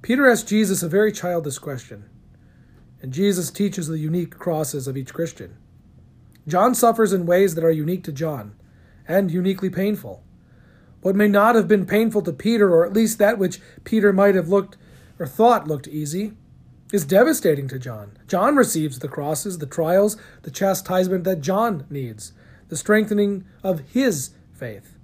Peter 0.00 0.30
asked 0.30 0.48
Jesus 0.48 0.82
a 0.82 0.88
very 0.88 1.10
childish 1.10 1.58
question, 1.58 2.04
and 3.02 3.12
Jesus 3.12 3.50
teaches 3.50 3.88
the 3.88 3.98
unique 3.98 4.38
crosses 4.38 4.86
of 4.86 4.96
each 4.96 5.12
Christian. 5.12 5.56
John 6.46 6.74
suffers 6.74 7.12
in 7.12 7.26
ways 7.26 7.54
that 7.54 7.64
are 7.64 7.70
unique 7.70 8.04
to 8.04 8.12
John 8.12 8.54
and 9.08 9.30
uniquely 9.30 9.70
painful. 9.70 10.22
What 11.00 11.16
may 11.16 11.28
not 11.28 11.54
have 11.54 11.66
been 11.66 11.86
painful 11.86 12.22
to 12.22 12.32
Peter, 12.32 12.70
or 12.70 12.86
at 12.86 12.92
least 12.92 13.18
that 13.18 13.38
which 13.38 13.60
Peter 13.82 14.12
might 14.12 14.34
have 14.34 14.48
looked 14.48 14.76
or 15.18 15.26
thought 15.26 15.66
looked 15.68 15.88
easy, 15.88 16.32
is 16.92 17.04
devastating 17.04 17.66
to 17.68 17.78
John. 17.78 18.16
John 18.28 18.56
receives 18.56 19.00
the 19.00 19.08
crosses, 19.08 19.58
the 19.58 19.66
trials, 19.66 20.16
the 20.42 20.50
chastisement 20.50 21.24
that 21.24 21.40
John 21.40 21.86
needs, 21.90 22.32
the 22.68 22.76
strengthening 22.76 23.44
of 23.62 23.80
his 23.90 24.30
faith. 24.54 24.96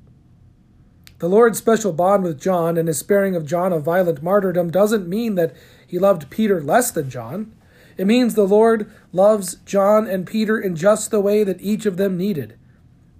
The 1.18 1.28
Lord's 1.28 1.58
special 1.58 1.92
bond 1.92 2.22
with 2.22 2.40
John 2.40 2.78
and 2.78 2.88
his 2.88 2.98
sparing 2.98 3.36
of 3.36 3.44
John 3.44 3.72
of 3.74 3.82
violent 3.82 4.22
martyrdom 4.22 4.70
doesn't 4.70 5.06
mean 5.06 5.34
that 5.34 5.54
he 5.86 5.98
loved 5.98 6.30
Peter 6.30 6.62
less 6.62 6.90
than 6.90 7.10
John. 7.10 7.52
It 7.98 8.06
means 8.06 8.34
the 8.34 8.46
Lord 8.46 8.90
loves 9.12 9.56
John 9.66 10.06
and 10.06 10.26
Peter 10.26 10.58
in 10.58 10.76
just 10.76 11.10
the 11.10 11.20
way 11.20 11.44
that 11.44 11.60
each 11.60 11.84
of 11.84 11.98
them 11.98 12.16
needed. 12.16 12.56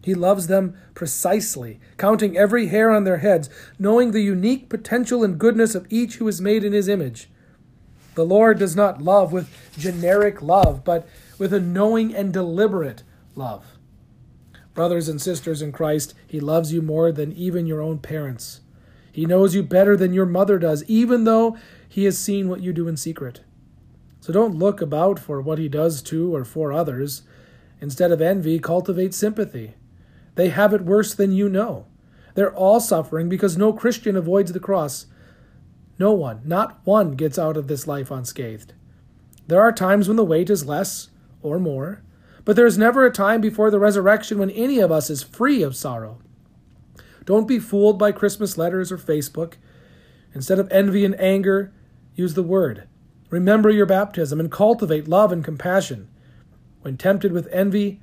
He 0.03 0.15
loves 0.15 0.47
them 0.47 0.79
precisely, 0.95 1.79
counting 1.99 2.39
every 2.39 2.69
hair 2.69 2.91
on 2.91 3.05
their 3.05 3.19
heads, 3.19 3.51
knowing 3.79 4.13
the 4.13 4.23
unique 4.23 4.71
potential 4.71 5.23
and 5.23 5.39
goodness 5.39 5.75
of 5.75 5.87
each 5.91 6.15
who 6.17 6.29
is 6.29 6.41
made 6.41 6.65
in 6.65 6.73
his 6.73 6.89
image. 6.89 7.29
The 8.15 8.25
Lord 8.25 8.59
does 8.59 8.75
not 8.75 9.03
love 9.03 9.33
with 9.33 9.51
generic 9.79 10.41
love, 10.41 10.85
but 10.85 11.07
with 11.39 11.53
a 11.53 11.61
knowing 11.61 12.15
and 12.15 12.33
deliberate 12.33 13.03
love. 13.37 13.79
Brothers 14.75 15.09
and 15.09 15.21
sisters 15.21 15.63
in 15.63 15.73
Christ, 15.73 16.15
He 16.27 16.41
loves 16.41 16.73
you 16.73 16.83
more 16.83 17.13
than 17.13 17.33
even 17.33 17.67
your 17.67 17.81
own 17.81 17.99
parents. 17.99 18.61
He 19.13 19.27
knows 19.27 19.55
you 19.55 19.63
better 19.63 19.97
than 19.97 20.13
your 20.13 20.27
mother 20.27 20.59
does, 20.59 20.85
even 20.85 21.25
though 21.25 21.57
He 21.89 22.05
has 22.05 22.19
seen 22.19 22.49
what 22.49 22.61
you 22.61 22.73
do 22.73 22.89
in 22.89 22.97
secret. 22.97 23.41
So 24.21 24.33
don't 24.33 24.59
look 24.59 24.81
about 24.81 25.19
for 25.19 25.41
what 25.41 25.59
He 25.59 25.69
does 25.69 26.03
to 26.03 26.35
or 26.35 26.45
for 26.45 26.73
others. 26.73 27.23
Instead 27.81 28.13
of 28.13 28.21
envy, 28.21 28.59
cultivate 28.59 29.15
sympathy. 29.15 29.75
They 30.35 30.51
have 30.51 30.73
it 30.73 30.83
worse 30.83 31.15
than 31.15 31.33
you 31.33 31.49
know. 31.49 31.87
They're 32.35 32.55
all 32.55 32.81
suffering 32.81 33.29
because 33.29 33.57
no 33.57 33.73
Christian 33.73 34.17
avoids 34.17 34.53
the 34.53 34.61
cross. 34.61 35.07
No 35.99 36.13
one, 36.13 36.43
not 36.45 36.81
one, 36.85 37.13
gets 37.13 37.39
out 37.39 37.57
of 37.57 37.67
this 37.67 37.87
life 37.87 38.11
unscathed. 38.11 38.73
There 39.47 39.61
are 39.61 39.73
times 39.73 40.07
when 40.07 40.17
the 40.17 40.25
weight 40.25 40.49
is 40.49 40.65
less 40.65 41.09
or 41.43 41.59
more, 41.59 42.03
but 42.45 42.57
there 42.57 42.67
is 42.67 42.79
never 42.79 43.05
a 43.05 43.13
time 43.13 43.41
before 43.41 43.71
the 43.71 43.79
resurrection 43.79 44.39
when 44.39 44.51
any 44.51 44.79
of 44.79 44.91
us 44.91 45.11
is 45.11 45.23
free 45.23 45.63
of 45.63 45.77
sorrow. 45.77 46.19
Don't 47.25 47.49
be 47.49 47.59
fooled 47.59 47.99
by 47.99 48.13
Christmas 48.13 48.57
letters 48.57 48.91
or 48.91 48.99
Facebook. 48.99 49.55
Instead 50.35 50.59
of 50.59 50.71
envy 50.71 51.05
and 51.05 51.19
anger, 51.21 51.73
use 52.15 52.35
the 52.35 52.43
word. 52.43 52.89
Remember 53.31 53.71
your 53.71 53.87
baptism 53.87 54.41
and 54.41 54.51
cultivate 54.51 55.07
love 55.07 55.33
and 55.33 55.45
compassion. 55.45 56.09
When 56.83 56.97
tempted 56.97 57.33
with 57.33 57.49
envy, 57.53 58.01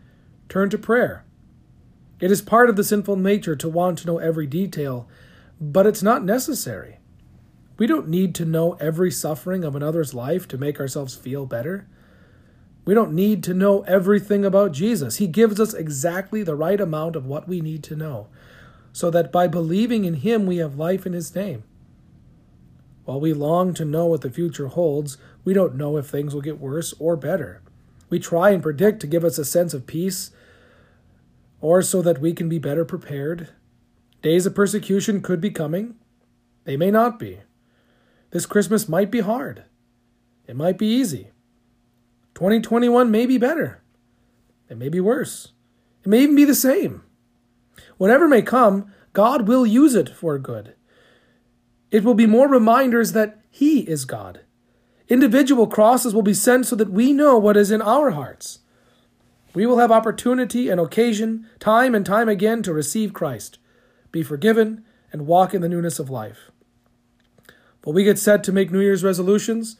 turn 0.49 0.69
to 0.69 0.77
prayer. 0.77 1.25
It 2.19 2.31
is 2.31 2.41
part 2.41 2.69
of 2.69 2.75
the 2.75 2.83
sinful 2.83 3.17
nature 3.17 3.55
to 3.55 3.69
want 3.69 3.99
to 3.99 4.07
know 4.07 4.17
every 4.17 4.47
detail, 4.47 5.07
but 5.59 5.85
it's 5.85 6.01
not 6.01 6.23
necessary. 6.23 6.99
We 7.77 7.85
don't 7.85 8.07
need 8.07 8.33
to 8.35 8.45
know 8.45 8.73
every 8.79 9.11
suffering 9.11 9.63
of 9.63 9.75
another's 9.75 10.13
life 10.13 10.47
to 10.47 10.57
make 10.57 10.79
ourselves 10.79 11.15
feel 11.15 11.45
better. 11.45 11.87
We 12.87 12.93
don't 12.93 13.11
need 13.11 13.43
to 13.43 13.53
know 13.53 13.81
everything 13.81 14.45
about 14.45 14.71
Jesus. 14.71 15.17
He 15.17 15.27
gives 15.27 15.59
us 15.59 15.73
exactly 15.73 16.41
the 16.41 16.55
right 16.55 16.79
amount 16.79 17.17
of 17.17 17.25
what 17.25 17.45
we 17.45 17.59
need 17.59 17.83
to 17.83 17.97
know, 17.97 18.27
so 18.93 19.09
that 19.11 19.29
by 19.29 19.49
believing 19.49 20.05
in 20.05 20.13
Him 20.13 20.45
we 20.45 20.55
have 20.57 20.77
life 20.77 21.05
in 21.05 21.11
His 21.11 21.35
name. 21.35 21.65
While 23.03 23.19
we 23.19 23.33
long 23.33 23.73
to 23.73 23.83
know 23.83 24.05
what 24.05 24.21
the 24.21 24.29
future 24.29 24.67
holds, 24.67 25.17
we 25.43 25.53
don't 25.53 25.75
know 25.75 25.97
if 25.97 26.05
things 26.05 26.33
will 26.33 26.41
get 26.41 26.61
worse 26.61 26.93
or 26.97 27.17
better. 27.17 27.61
We 28.09 28.19
try 28.19 28.51
and 28.51 28.63
predict 28.63 29.01
to 29.01 29.07
give 29.07 29.25
us 29.25 29.37
a 29.37 29.43
sense 29.43 29.73
of 29.73 29.85
peace 29.85 30.31
or 31.59 31.81
so 31.81 32.01
that 32.03 32.21
we 32.21 32.31
can 32.31 32.47
be 32.47 32.57
better 32.57 32.85
prepared. 32.85 33.49
Days 34.21 34.45
of 34.45 34.55
persecution 34.55 35.21
could 35.21 35.41
be 35.41 35.51
coming. 35.51 35.95
They 36.63 36.77
may 36.77 36.91
not 36.91 37.19
be. 37.19 37.41
This 38.31 38.45
Christmas 38.45 38.87
might 38.87 39.11
be 39.11 39.19
hard. 39.19 39.65
It 40.47 40.55
might 40.55 40.77
be 40.77 40.87
easy. 40.87 41.31
2021 42.37 43.09
may 43.09 43.25
be 43.25 43.39
better. 43.39 43.81
It 44.69 44.77
may 44.77 44.89
be 44.89 44.99
worse. 44.99 45.53
It 46.03 46.07
may 46.07 46.21
even 46.21 46.35
be 46.35 46.45
the 46.45 46.53
same. 46.53 47.01
Whatever 47.97 48.27
may 48.27 48.43
come, 48.43 48.93
God 49.11 49.47
will 49.47 49.65
use 49.65 49.95
it 49.95 50.09
for 50.15 50.37
good. 50.37 50.75
It 51.89 52.03
will 52.03 52.13
be 52.13 52.27
more 52.27 52.47
reminders 52.47 53.13
that 53.13 53.39
He 53.49 53.79
is 53.89 54.05
God. 54.05 54.41
Individual 55.09 55.65
crosses 55.65 56.13
will 56.13 56.21
be 56.21 56.35
sent 56.35 56.67
so 56.67 56.75
that 56.75 56.91
we 56.91 57.11
know 57.11 57.39
what 57.39 57.57
is 57.57 57.71
in 57.71 57.81
our 57.81 58.11
hearts. 58.11 58.59
We 59.55 59.65
will 59.65 59.79
have 59.79 59.91
opportunity 59.91 60.69
and 60.69 60.79
occasion, 60.79 61.47
time 61.59 61.95
and 61.95 62.05
time 62.05 62.29
again, 62.29 62.61
to 62.61 62.71
receive 62.71 63.13
Christ, 63.13 63.57
be 64.11 64.21
forgiven, 64.21 64.85
and 65.11 65.25
walk 65.25 65.55
in 65.55 65.63
the 65.63 65.69
newness 65.69 65.97
of 65.97 66.11
life. 66.11 66.51
But 67.81 67.95
we 67.95 68.03
get 68.03 68.19
set 68.19 68.43
to 68.43 68.51
make 68.51 68.69
New 68.69 68.81
Year's 68.81 69.03
resolutions. 69.03 69.77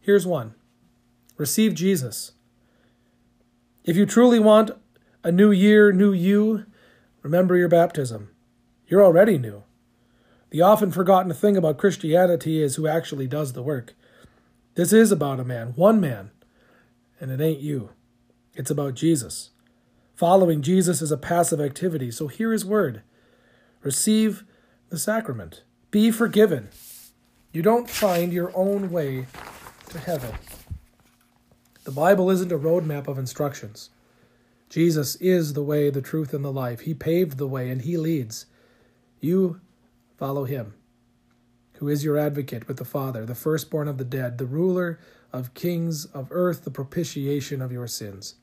Here's 0.00 0.28
one 0.28 0.54
receive 1.38 1.72
Jesus. 1.72 2.32
If 3.84 3.96
you 3.96 4.04
truly 4.04 4.38
want 4.38 4.72
a 5.24 5.32
new 5.32 5.50
year, 5.50 5.92
new 5.92 6.12
you, 6.12 6.66
remember 7.22 7.56
your 7.56 7.68
baptism. 7.68 8.28
You're 8.86 9.04
already 9.04 9.38
new. 9.38 9.62
The 10.50 10.60
often 10.60 10.90
forgotten 10.90 11.32
thing 11.32 11.56
about 11.56 11.78
Christianity 11.78 12.62
is 12.62 12.76
who 12.76 12.86
actually 12.86 13.26
does 13.26 13.54
the 13.54 13.62
work. 13.62 13.94
This 14.74 14.92
is 14.92 15.10
about 15.10 15.40
a 15.40 15.44
man, 15.44 15.72
one 15.76 16.00
man, 16.00 16.30
and 17.20 17.30
it 17.30 17.40
ain't 17.40 17.60
you. 17.60 17.90
It's 18.54 18.70
about 18.70 18.94
Jesus. 18.94 19.50
Following 20.14 20.62
Jesus 20.62 21.00
is 21.00 21.12
a 21.12 21.16
passive 21.16 21.60
activity, 21.60 22.10
so 22.10 22.28
hear 22.28 22.52
his 22.52 22.64
word. 22.64 23.02
Receive 23.82 24.44
the 24.88 24.98
sacrament. 24.98 25.62
Be 25.90 26.10
forgiven. 26.10 26.70
You 27.52 27.62
don't 27.62 27.88
find 27.88 28.32
your 28.32 28.50
own 28.56 28.90
way 28.90 29.26
to 29.90 29.98
heaven. 29.98 30.34
The 31.88 31.94
Bible 31.94 32.28
isn't 32.28 32.52
a 32.52 32.58
roadmap 32.58 33.08
of 33.08 33.16
instructions. 33.16 33.88
Jesus 34.68 35.16
is 35.22 35.54
the 35.54 35.62
way, 35.62 35.88
the 35.88 36.02
truth, 36.02 36.34
and 36.34 36.44
the 36.44 36.52
life. 36.52 36.80
He 36.80 36.92
paved 36.92 37.38
the 37.38 37.46
way 37.46 37.70
and 37.70 37.80
He 37.80 37.96
leads. 37.96 38.44
You 39.20 39.62
follow 40.18 40.44
Him, 40.44 40.74
who 41.76 41.88
is 41.88 42.04
your 42.04 42.18
advocate 42.18 42.68
with 42.68 42.76
the 42.76 42.84
Father, 42.84 43.24
the 43.24 43.34
firstborn 43.34 43.88
of 43.88 43.96
the 43.96 44.04
dead, 44.04 44.36
the 44.36 44.44
ruler 44.44 45.00
of 45.32 45.54
kings 45.54 46.04
of 46.04 46.28
earth, 46.30 46.64
the 46.64 46.70
propitiation 46.70 47.62
of 47.62 47.72
your 47.72 47.86
sins. 47.86 48.34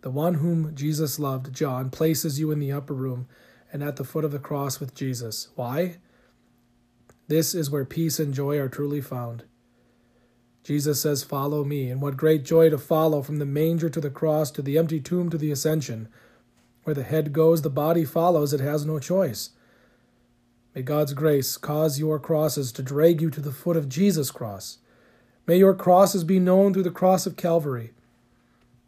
The 0.00 0.10
one 0.10 0.34
whom 0.34 0.74
Jesus 0.74 1.20
loved, 1.20 1.54
John, 1.54 1.88
places 1.88 2.40
you 2.40 2.50
in 2.50 2.58
the 2.58 2.72
upper 2.72 2.94
room 2.94 3.28
and 3.72 3.80
at 3.80 3.94
the 3.94 4.02
foot 4.02 4.24
of 4.24 4.32
the 4.32 4.40
cross 4.40 4.80
with 4.80 4.92
Jesus. 4.92 5.50
Why? 5.54 5.98
This 7.28 7.54
is 7.54 7.70
where 7.70 7.84
peace 7.84 8.18
and 8.18 8.34
joy 8.34 8.58
are 8.58 8.68
truly 8.68 9.00
found. 9.00 9.44
Jesus 10.64 11.00
says, 11.00 11.22
Follow 11.22 11.62
me. 11.62 11.90
And 11.90 12.00
what 12.00 12.16
great 12.16 12.42
joy 12.42 12.70
to 12.70 12.78
follow 12.78 13.22
from 13.22 13.38
the 13.38 13.46
manger 13.46 13.90
to 13.90 14.00
the 14.00 14.10
cross 14.10 14.50
to 14.52 14.62
the 14.62 14.78
empty 14.78 14.98
tomb 14.98 15.30
to 15.30 15.38
the 15.38 15.52
ascension. 15.52 16.08
Where 16.82 16.94
the 16.94 17.02
head 17.02 17.32
goes, 17.32 17.62
the 17.62 17.70
body 17.70 18.04
follows. 18.04 18.52
It 18.52 18.60
has 18.60 18.84
no 18.84 18.98
choice. 18.98 19.50
May 20.74 20.82
God's 20.82 21.12
grace 21.12 21.56
cause 21.56 22.00
your 22.00 22.18
crosses 22.18 22.72
to 22.72 22.82
drag 22.82 23.20
you 23.20 23.30
to 23.30 23.40
the 23.40 23.52
foot 23.52 23.76
of 23.76 23.88
Jesus' 23.88 24.30
cross. 24.30 24.78
May 25.46 25.58
your 25.58 25.74
crosses 25.74 26.24
be 26.24 26.40
known 26.40 26.72
through 26.72 26.82
the 26.82 26.90
cross 26.90 27.26
of 27.26 27.36
Calvary. 27.36 27.92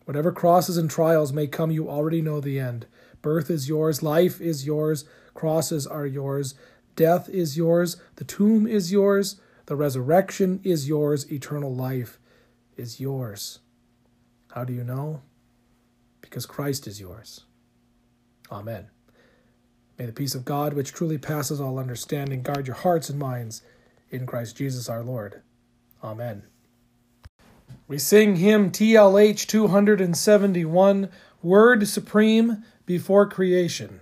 Whatever 0.07 0.33
crosses 0.33 0.77
and 0.77 0.91
trials 0.91 1.33
may 1.33 1.47
come, 1.47 1.71
you 1.71 1.89
already 1.89 2.23
know 2.23 2.41
the 2.41 2.59
end. 2.59 2.87
Birth 3.23 3.51
is 3.51 3.69
yours, 3.69 4.03
life 4.03 4.41
is 4.41 4.67
yours, 4.67 5.05
crosses 5.35 5.87
are 5.87 6.07
yours, 6.07 6.55
death 6.95 7.29
is 7.29 7.57
yours, 7.57 7.97
the 8.17 8.25
tomb 8.25 8.67
is 8.67 8.91
yours. 8.91 9.41
The 9.67 9.77
resurrection 9.77 10.61
is 10.63 10.89
yours, 10.89 11.31
eternal 11.31 11.75
life 11.75 12.19
is 12.77 13.01
yours. 13.01 13.59
How 14.53 14.65
do 14.65 14.73
you 14.73 14.85
know? 14.85 15.23
Because 16.21 16.47
Christ 16.47 16.87
is 16.87 17.01
yours. 17.01 17.45
Amen. 18.51 18.89
May 19.99 20.07
the 20.07 20.13
peace 20.13 20.35
of 20.35 20.45
God, 20.45 20.75
which 20.75 20.93
truly 20.93 21.19
passes 21.19 21.61
all 21.61 21.79
understanding, 21.79 22.43
guard 22.43 22.67
your 22.67 22.77
hearts 22.77 23.11
and 23.11 23.19
minds 23.19 23.63
in 24.11 24.27
Christ 24.27 24.57
Jesus 24.57 24.89
our 24.89 25.03
Lord. 25.03 25.43
Amen. 26.03 26.45
We 27.89 27.99
sing 27.99 28.37
hymn 28.37 28.71
TLH 28.71 29.47
271, 29.47 31.09
Word 31.43 31.89
Supreme 31.89 32.65
Before 32.85 33.29
Creation. 33.29 34.01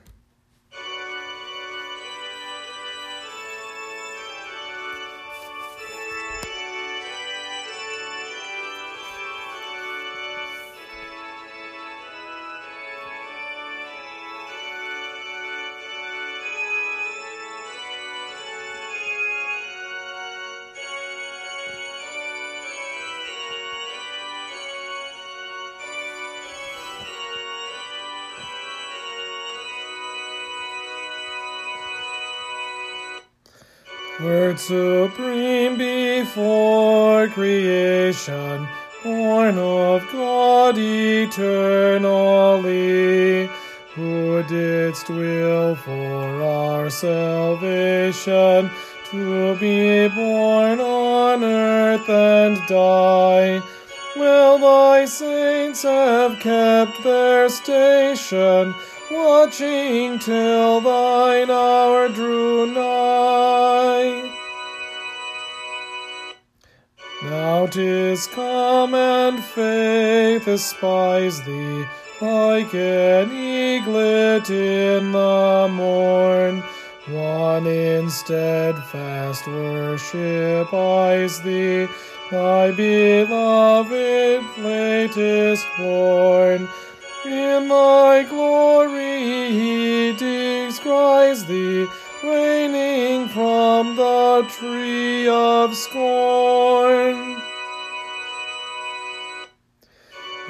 Word 34.21 34.61
supreme 34.61 35.77
before 35.77 37.27
creation, 37.29 38.69
born 39.03 39.59
of 39.59 40.07
God 40.13 40.79
eternally, 40.79 41.51
who 43.97 44.45
didst 44.45 45.09
will 45.09 45.75
for 45.75 46.43
our 46.43 46.91
salvation 46.91 48.71
to 49.11 49.57
be 49.57 50.07
born 50.07 50.79
on 50.79 51.43
earth 51.43 52.09
and 52.09 52.57
die. 52.69 53.61
Will 54.15 54.59
thy 54.59 55.07
saints 55.07 55.83
have 55.83 56.39
kept 56.39 57.03
their 57.03 57.49
station? 57.49 58.77
Watching 59.11 60.19
till 60.19 60.81
thine 60.81 61.51
hour 61.51 62.09
drew 62.09 62.67
nigh. 62.67 64.31
Now 67.25 67.67
tis 67.67 68.27
come 68.27 68.95
and 68.95 69.43
faith 69.43 70.47
espies 70.47 71.45
thee 71.45 71.85
like 72.21 72.75
an 72.75 73.31
eaglet 73.33 74.51
in 74.51 75.13
the 75.13 75.69
morn. 75.71 76.63
One 77.07 77.67
in 77.67 78.09
steadfast 78.09 79.47
worship 79.47 80.73
eyes 80.73 81.41
thee, 81.43 81.87
thy 82.31 82.71
beloved 82.73 84.45
latest 84.59 85.67
born. 85.79 86.69
In 87.27 87.69
thy 87.69 88.23
glory 88.25 89.51
he 89.51 90.13
descries 90.13 91.47
thee, 91.47 91.87
reigning 92.23 93.29
from 93.29 93.97
the 93.97 94.47
tree 94.51 95.27
of 95.27 95.75
scorn. 95.75 97.41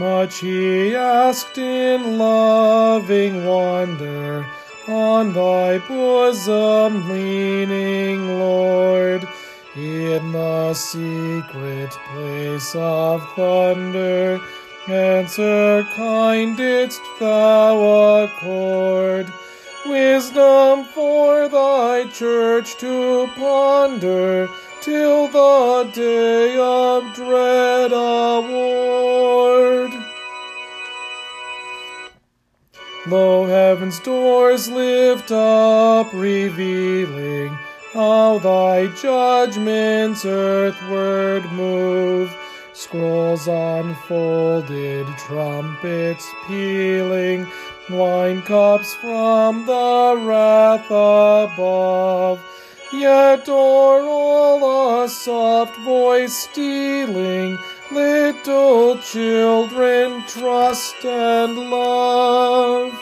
Much 0.00 0.40
he 0.40 0.96
asked 0.96 1.58
in 1.58 2.18
loving 2.18 3.46
wonder, 3.46 4.44
on 4.88 5.32
thy 5.32 5.78
bosom 5.78 7.08
leaning, 7.08 8.37
Lord, 8.37 9.28
in 9.76 10.32
the 10.32 10.74
secret 10.74 11.90
place 12.10 12.74
of 12.74 13.22
thunder 13.37 14.40
Answer 14.87 15.87
kind 15.94 16.59
didst 16.59 17.01
thou 17.18 18.25
accord, 18.25 19.33
wisdom 19.87 20.85
for 20.85 21.49
thy 21.49 22.07
church 22.09 22.77
to 22.77 23.27
ponder, 23.35 24.47
till 24.83 25.29
the 25.29 25.90
day 25.94 26.59
of 26.59 27.14
dread 27.14 27.92
award. 27.92 29.90
Lo, 33.07 33.47
heaven's 33.47 33.99
doors 34.01 34.68
lift 34.68 35.33
up, 35.33 36.12
revealing 36.12 37.57
how 37.94 38.38
thy 38.38 38.88
judgments 38.88 40.27
earthward 40.27 41.51
move 41.53 42.31
Scrolls 42.76 43.46
unfolded, 43.46 45.06
trumpets 45.16 46.28
pealing, 46.48 47.46
wine 47.88 48.42
cups 48.42 48.92
from 48.94 49.64
the 49.64 50.20
wrath 50.26 50.87
above. 50.87 52.44
Yet 52.92 53.48
o'er 53.48 54.02
all 54.02 55.04
a 55.04 55.08
soft 55.08 55.76
voice 55.82 56.32
stealing, 56.32 57.58
little 57.92 58.98
children 58.98 60.24
trust 60.26 61.04
and 61.04 61.56
love. 61.70 62.92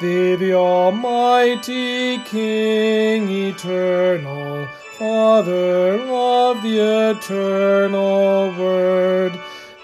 Thee, 0.00 0.36
the 0.36 0.54
Almighty 0.54 2.18
King, 2.18 3.28
eternal, 3.28 4.68
Father 4.96 5.98
of 6.08 6.62
the 6.62 7.16
eternal 7.16 8.54
Word, 8.56 9.32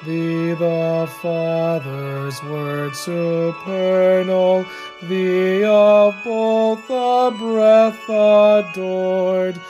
Thee, 0.06 0.52
the 0.52 1.10
Father's 1.20 2.40
Word 2.44 2.94
supernal, 2.94 4.64
Thee 5.02 5.64
of 5.64 6.14
both 6.22 6.86
the 6.86 7.34
breath 7.36 8.08
adored, 8.08 9.60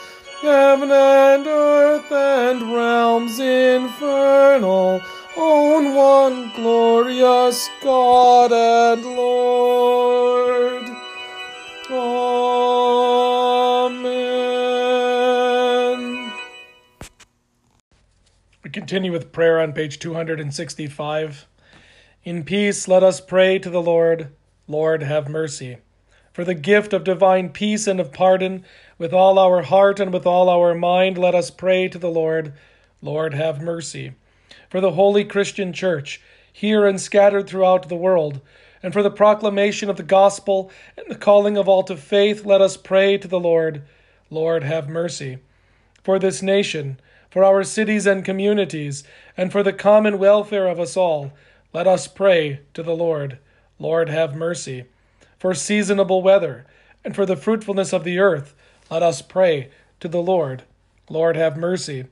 Heaven 0.43 0.91
and 0.91 1.47
earth 1.47 2.13
and 2.13 2.61
realms 2.71 3.39
infernal, 3.41 5.01
own 5.37 5.95
one 5.95 6.53
glorious 6.55 7.69
God 7.83 8.53
and 8.53 9.05
Lord. 9.05 10.85
Amen. 11.91 12.33
We 18.63 18.71
continue 18.71 19.11
with 19.11 19.33
prayer 19.33 19.61
on 19.61 19.73
page 19.73 19.99
265. 19.99 21.47
In 22.23 22.45
peace, 22.45 22.87
let 22.87 23.03
us 23.03 23.21
pray 23.21 23.59
to 23.59 23.71
the 23.71 23.83
Lord. 23.83 24.29
Lord, 24.69 25.03
have 25.03 25.29
mercy. 25.29 25.79
For 26.33 26.45
the 26.45 26.55
gift 26.55 26.93
of 26.93 27.05
divine 27.05 27.51
peace 27.51 27.87
and 27.87 28.01
of 28.01 28.13
pardon, 28.13 28.65
with 28.99 29.13
all 29.13 29.39
our 29.39 29.63
heart 29.63 30.01
and 30.01 30.13
with 30.13 30.27
all 30.27 30.49
our 30.49 30.75
mind, 30.75 31.19
let 31.19 31.35
us 31.35 31.51
pray 31.51 31.89
to 31.89 31.99
the 31.99 32.09
Lord. 32.11 32.55
Lord, 33.03 33.35
have 33.35 33.61
mercy 33.61 34.15
for 34.75 34.81
the 34.81 34.91
holy 34.91 35.25
Christian 35.25 35.73
Church, 35.73 36.21
here 36.53 36.85
and 36.85 37.01
scattered 37.01 37.47
throughout 37.47 37.89
the 37.89 37.95
world, 37.95 38.41
and 38.83 38.93
for 38.93 39.05
the 39.05 39.09
proclamation 39.09 39.89
of 39.89 39.97
the 39.97 40.03
gospel 40.03 40.69
and 40.97 41.07
the 41.09 41.15
calling 41.15 41.57
of 41.57 41.69
all 41.69 41.85
to 41.85 41.97
faith, 41.97 42.45
let 42.45 42.61
us 42.61 42.77
pray 42.77 43.17
to 43.17 43.29
the 43.29 43.39
Lord. 43.39 43.85
Lord, 44.31 44.65
have 44.65 44.89
mercy. 44.89 45.39
For 46.03 46.19
this 46.19 46.43
nation, 46.43 46.99
for 47.31 47.45
our 47.45 47.63
cities 47.63 48.05
and 48.05 48.25
communities, 48.25 49.05
and 49.37 49.53
for 49.53 49.63
the 49.63 49.73
common 49.73 50.19
welfare 50.19 50.67
of 50.67 50.81
us 50.81 50.97
all, 50.97 51.33
let 51.73 51.87
us 51.87 52.09
pray 52.09 52.59
to 52.75 52.83
the 52.83 52.97
Lord. 52.97 53.39
Lord, 53.79 54.09
have 54.09 54.35
mercy. 54.35 54.87
For 55.39 55.55
seasonable 55.55 56.21
weather, 56.21 56.67
and 57.05 57.15
for 57.15 57.25
the 57.25 57.37
fruitfulness 57.37 57.93
of 57.93 58.03
the 58.03 58.19
earth, 58.19 58.57
let 58.91 59.05
us 59.05 59.23
pray 59.23 59.71
to 60.01 60.09
the 60.09 60.21
Lord. 60.21 60.65
Lord, 61.09 61.37
have 61.37 61.57
mercy. 61.57 62.07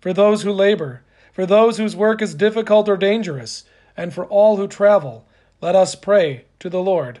For 0.00 0.12
those 0.12 0.42
who 0.42 0.52
labor, 0.52 1.02
for 1.34 1.44
those 1.44 1.78
whose 1.78 1.96
work 1.96 2.22
is 2.22 2.34
difficult 2.34 2.88
or 2.88 2.96
dangerous, 2.96 3.64
and 3.96 4.14
for 4.14 4.24
all 4.26 4.56
who 4.56 4.68
travel, 4.68 5.26
let 5.60 5.74
us 5.74 5.94
pray 5.94 6.44
to 6.60 6.70
the 6.70 6.80
Lord. 6.80 7.20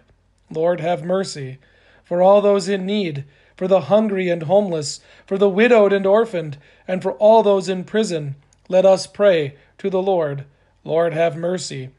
Lord, 0.50 0.80
have 0.80 1.04
mercy. 1.04 1.58
For 2.04 2.22
all 2.22 2.40
those 2.40 2.68
in 2.68 2.86
need, 2.86 3.24
for 3.56 3.66
the 3.66 3.82
hungry 3.82 4.28
and 4.28 4.44
homeless, 4.44 5.00
for 5.26 5.36
the 5.36 5.48
widowed 5.48 5.92
and 5.92 6.06
orphaned, 6.06 6.58
and 6.86 7.02
for 7.02 7.12
all 7.14 7.42
those 7.42 7.68
in 7.68 7.82
prison, 7.84 8.36
let 8.68 8.86
us 8.86 9.06
pray 9.06 9.56
to 9.78 9.90
the 9.90 10.02
Lord. 10.02 10.44
Lord, 10.84 11.12
have 11.12 11.36
mercy. 11.36 11.90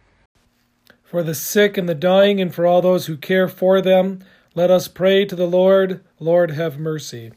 For 1.04 1.22
the 1.22 1.36
sick 1.36 1.78
and 1.78 1.90
the 1.90 1.96
dying, 1.96 2.40
and 2.40 2.54
for 2.54 2.66
all 2.66 2.82
those 2.82 3.08
who 3.08 3.18
care 3.18 3.48
for 3.48 3.82
them, 3.82 4.24
let 4.54 4.72
us 4.72 4.88
pray 4.88 5.26
to 5.26 5.36
the 5.36 5.48
Lord. 5.48 6.02
Lord, 6.20 6.52
have 6.52 6.80
mercy. 6.80 7.32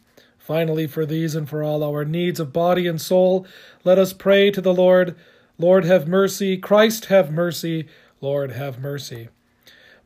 Finally, 0.49 0.87
for 0.87 1.05
these 1.05 1.35
and 1.35 1.47
for 1.47 1.63
all 1.63 1.85
our 1.85 2.07
needs 2.07 2.41
of 2.41 2.55
body 2.55 2.87
and 2.87 3.03
soul, 3.03 3.47
let 3.85 3.99
us 3.99 4.15
pray 4.15 4.51
to 4.51 4.63
the 4.63 4.73
Lord. 4.73 5.15
Lord, 5.59 5.85
have 5.85 6.09
mercy. 6.09 6.57
Christ, 6.57 7.05
have 7.07 7.31
mercy. 7.31 7.87
Lord, 8.23 8.53
have 8.53 8.79
mercy. 8.79 9.29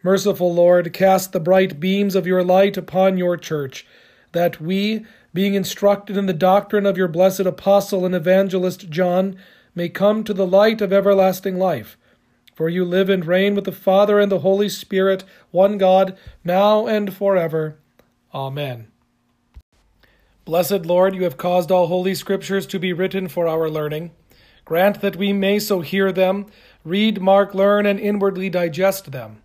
Merciful 0.03 0.53
Lord, 0.53 0.93
cast 0.93 1.31
the 1.31 1.39
bright 1.39 1.79
beams 1.79 2.17
of 2.17 2.27
your 2.27 2.43
light 2.43 2.77
upon 2.77 3.17
your 3.17 3.37
church, 3.37 3.87
that 4.33 4.61
we, 4.61 5.07
being 5.33 5.55
instructed 5.55 6.17
in 6.17 6.27
the 6.27 6.33
doctrine 6.33 6.87
of 6.87 6.99
your 6.99 7.07
blessed 7.07 7.47
apostle 7.47 8.05
and 8.05 8.13
evangelist 8.13 8.91
John, 8.91 9.37
may 9.77 9.89
come 9.89 10.25
to 10.25 10.35
the 10.35 10.45
light 10.45 10.81
of 10.81 10.93
everlasting 10.93 11.57
life. 11.57 11.97
For 12.57 12.69
you 12.69 12.85
live 12.85 13.09
and 13.09 13.25
reign 13.25 13.55
with 13.55 13.65
the 13.65 13.71
Father 13.71 14.19
and 14.19 14.33
the 14.33 14.41
Holy 14.41 14.69
Spirit, 14.69 15.23
one 15.53 15.79
God, 15.79 16.19
now 16.43 16.89
and 16.89 17.15
forever. 17.15 17.79
Amen. 18.35 18.92
Blessed 20.45 20.87
Lord, 20.87 21.15
you 21.15 21.23
have 21.23 21.37
caused 21.37 21.71
all 21.71 21.87
holy 21.87 22.17
scriptures 22.17 22.67
to 22.67 22.81
be 22.81 22.93
written 22.93 23.29
for 23.29 23.47
our 23.47 23.71
learning. 23.71 24.11
Grant 24.65 25.01
that 25.01 25.15
we 25.15 25.33
may 25.33 25.61
so 25.61 25.83
hear 25.83 26.11
them, 26.11 26.47
read, 26.85 27.21
mark, 27.21 27.55
learn, 27.55 27.87
and 27.87 28.01
inwardly 28.01 28.51
digest 28.51 29.13
them, 29.13 29.41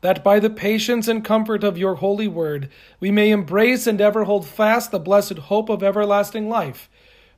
that 0.00 0.24
by 0.24 0.40
the 0.40 0.50
patience 0.50 1.06
and 1.06 1.24
comfort 1.24 1.62
of 1.62 1.78
your 1.78 1.96
holy 1.96 2.26
word 2.26 2.68
we 2.98 3.12
may 3.12 3.30
embrace 3.30 3.86
and 3.86 4.00
ever 4.00 4.24
hold 4.24 4.44
fast 4.44 4.90
the 4.90 4.98
blessed 4.98 5.38
hope 5.38 5.68
of 5.68 5.84
everlasting 5.84 6.48
life. 6.48 6.88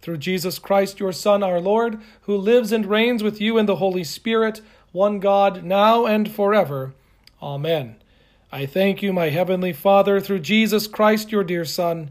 Through 0.00 0.18
Jesus 0.18 0.58
Christ, 0.58 0.98
your 0.98 1.12
Son, 1.12 1.42
our 1.42 1.60
Lord, 1.60 2.00
who 2.22 2.36
lives 2.36 2.72
and 2.72 2.86
reigns 2.86 3.22
with 3.22 3.42
you 3.42 3.58
in 3.58 3.66
the 3.66 3.76
Holy 3.76 4.04
Spirit, 4.04 4.62
one 4.90 5.20
God, 5.20 5.62
now 5.64 6.06
and 6.06 6.30
forever. 6.30 6.94
Amen. 7.42 7.96
I 8.50 8.64
thank 8.64 9.02
you, 9.02 9.12
my 9.12 9.28
heavenly 9.28 9.72
Father, 9.72 10.18
through 10.18 10.40
Jesus 10.40 10.86
Christ, 10.86 11.30
your 11.30 11.44
dear 11.44 11.66
Son 11.66 12.10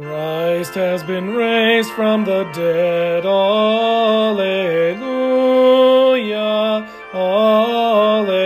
Christ 0.00 0.74
has 0.76 1.02
been 1.02 1.34
raised 1.34 1.90
from 1.90 2.24
the 2.24 2.44
dead. 2.54 3.26
Alleluia. 3.26 4.96
Alleluia. 7.12 8.40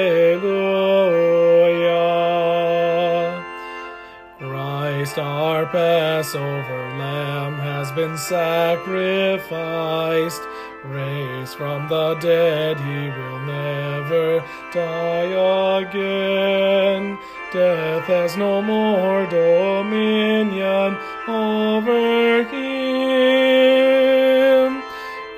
Christ, 4.40 5.19
our 5.19 5.67
Passover 5.67 6.88
lamb, 6.99 7.61
has 7.61 7.93
been 7.93 8.19
sacrificed. 8.19 10.43
Raised 10.85 11.55
from 11.55 11.88
the 11.88 12.17
dead, 12.17 12.79
he 12.79 13.11
will 13.11 13.38
never 13.47 14.43
die 14.73 15.83
again. 15.83 17.17
Death 17.55 18.05
has 18.07 18.37
no 18.37 18.61
more 18.61 19.27
dominion 19.27 20.99
over 21.29 22.43
him. 22.43 23.95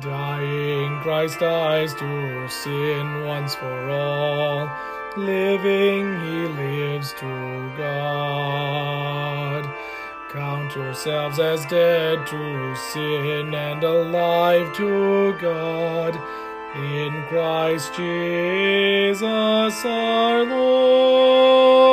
Dying, 0.00 1.00
Christ 1.00 1.40
dies 1.40 1.94
to 1.94 2.48
sin 2.48 3.24
once 3.26 3.56
for 3.56 3.90
all. 3.90 4.70
Living, 5.16 6.20
he 6.20 6.46
lives 6.46 6.73
to 7.12 7.72
God. 7.76 9.64
Count 10.32 10.74
yourselves 10.74 11.38
as 11.38 11.64
dead 11.66 12.26
to 12.26 12.74
sin 12.92 13.54
and 13.54 13.84
alive 13.84 14.74
to 14.76 15.32
God. 15.40 16.18
In 16.76 17.22
Christ 17.28 17.94
Jesus 17.94 19.22
our 19.84 20.42
Lord. 20.44 21.84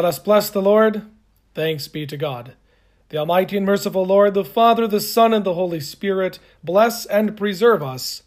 Let 0.00 0.08
us 0.08 0.18
bless 0.18 0.48
the 0.48 0.62
Lord. 0.62 1.02
Thanks 1.52 1.86
be 1.86 2.06
to 2.06 2.16
God. 2.16 2.54
The 3.10 3.18
Almighty 3.18 3.58
and 3.58 3.66
merciful 3.66 4.06
Lord, 4.06 4.32
the 4.32 4.46
Father, 4.46 4.88
the 4.88 4.98
Son, 4.98 5.34
and 5.34 5.44
the 5.44 5.52
Holy 5.52 5.78
Spirit, 5.78 6.38
bless 6.64 7.04
and 7.04 7.36
preserve 7.36 7.82
us. 7.82 8.22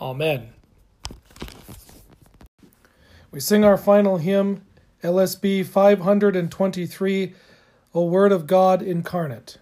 Amen. 0.00 0.54
We 3.30 3.38
sing 3.38 3.66
our 3.66 3.76
final 3.76 4.16
hymn, 4.16 4.64
LSB 5.04 5.66
523, 5.66 7.34
O 7.92 8.04
Word 8.06 8.32
of 8.32 8.46
God 8.46 8.80
Incarnate. 8.80 9.58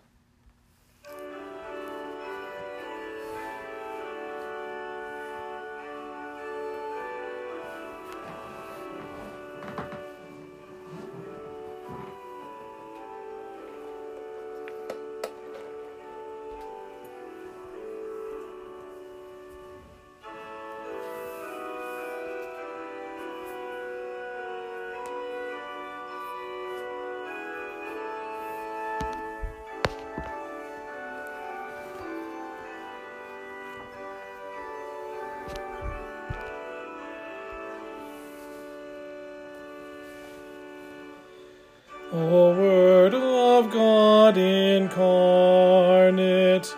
God 44.29 44.37
incarnate, 44.37 46.19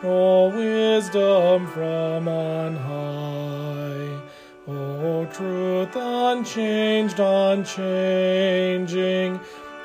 O 0.04 0.50
wisdom 0.50 1.66
from 1.66 2.28
on 2.28 2.76
high, 2.76 4.20
O 4.68 5.26
truth 5.32 5.96
unchanged, 5.96 7.18
unchanging, 7.18 8.30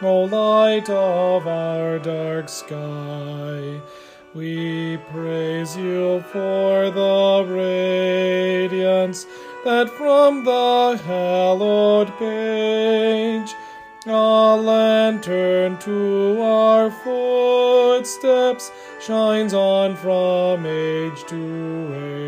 O 0.03 0.25
light 0.25 0.91
of 0.91 1.47
our 1.47 1.97
dark 1.97 2.49
sky, 2.49 3.81
we 4.35 4.97
praise 5.09 5.75
you 5.75 6.23
for 6.31 6.91
the 6.91 7.45
radiance 7.49 9.25
that 9.63 9.89
from 9.89 10.43
the 10.43 11.01
hallowed 11.03 12.15
page 12.19 13.54
a 14.15 14.55
lantern 14.55 15.77
to 15.79 16.41
our 16.41 16.89
footsteps 16.89 18.71
shines 19.01 19.53
on 19.53 19.95
from 19.95 20.65
age 20.65 21.23
to 21.27 21.43
age. 21.93 22.25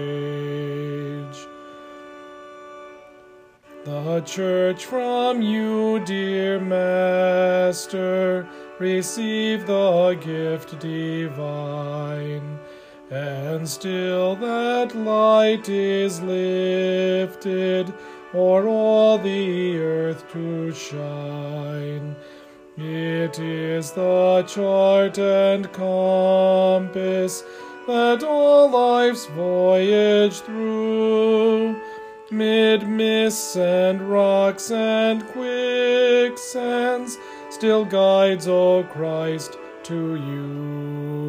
The 3.85 4.21
church 4.21 4.85
from 4.85 5.41
you, 5.41 6.01
dear 6.05 6.59
Master, 6.59 8.47
receive 8.79 9.65
the 9.65 10.17
gift 10.19 10.79
divine. 10.79 12.59
And 13.09 13.67
still 13.67 14.35
that 14.35 14.93
light 14.93 15.69
is 15.69 16.21
lifted 16.21 17.93
o'er 18.33 18.67
all 18.67 19.17
the 19.17 19.79
earth 19.79 20.31
to 20.33 20.71
shine. 20.73 22.15
It 22.77 23.39
is 23.39 23.91
the 23.91 24.43
chart 24.47 25.17
and 25.17 25.71
compass 25.73 27.43
that 27.87 28.23
all 28.23 28.69
life's 28.69 29.25
voyage 29.27 30.41
through, 30.41 31.75
mid 32.29 32.87
mists 32.87 33.55
and 33.55 34.01
rocks 34.01 34.69
and 34.71 35.25
quicksands, 35.27 37.17
still 37.49 37.85
guides, 37.85 38.47
O 38.47 38.83
Christ, 38.83 39.57
to 39.83 40.15
you. 40.15 41.26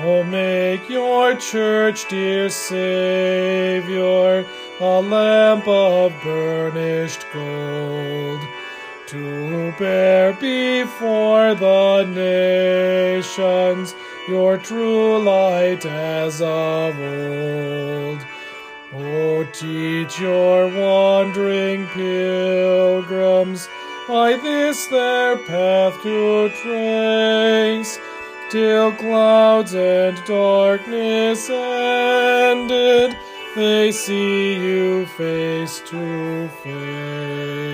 Oh, 0.00 0.22
make 0.22 0.88
your 0.88 1.34
church, 1.34 2.08
dear 2.08 2.48
Savior, 2.50 4.46
a 4.78 5.00
lamp 5.00 5.66
of 5.66 6.12
burnished 6.22 7.26
gold, 7.34 8.40
to 9.08 9.74
bear 9.76 10.34
before 10.34 11.56
the 11.56 12.04
nations 12.04 13.96
your 14.28 14.56
true 14.58 15.18
light 15.18 15.84
as 15.84 16.40
of 16.42 16.96
old. 16.96 18.24
Oh, 18.94 19.44
teach 19.52 20.20
your 20.20 20.68
wandering 20.68 21.88
pilgrims 21.88 23.68
by 24.06 24.36
this 24.36 24.86
their 24.86 25.36
path 25.38 26.00
to 26.04 26.50
trace 26.50 27.98
till 28.50 28.92
clouds 28.92 29.74
and 29.74 30.16
darkness 30.24 31.50
ended, 31.50 33.16
they 33.54 33.92
see 33.92 34.54
you 34.54 35.06
face 35.06 35.80
to 35.86 36.48
face. 36.62 37.68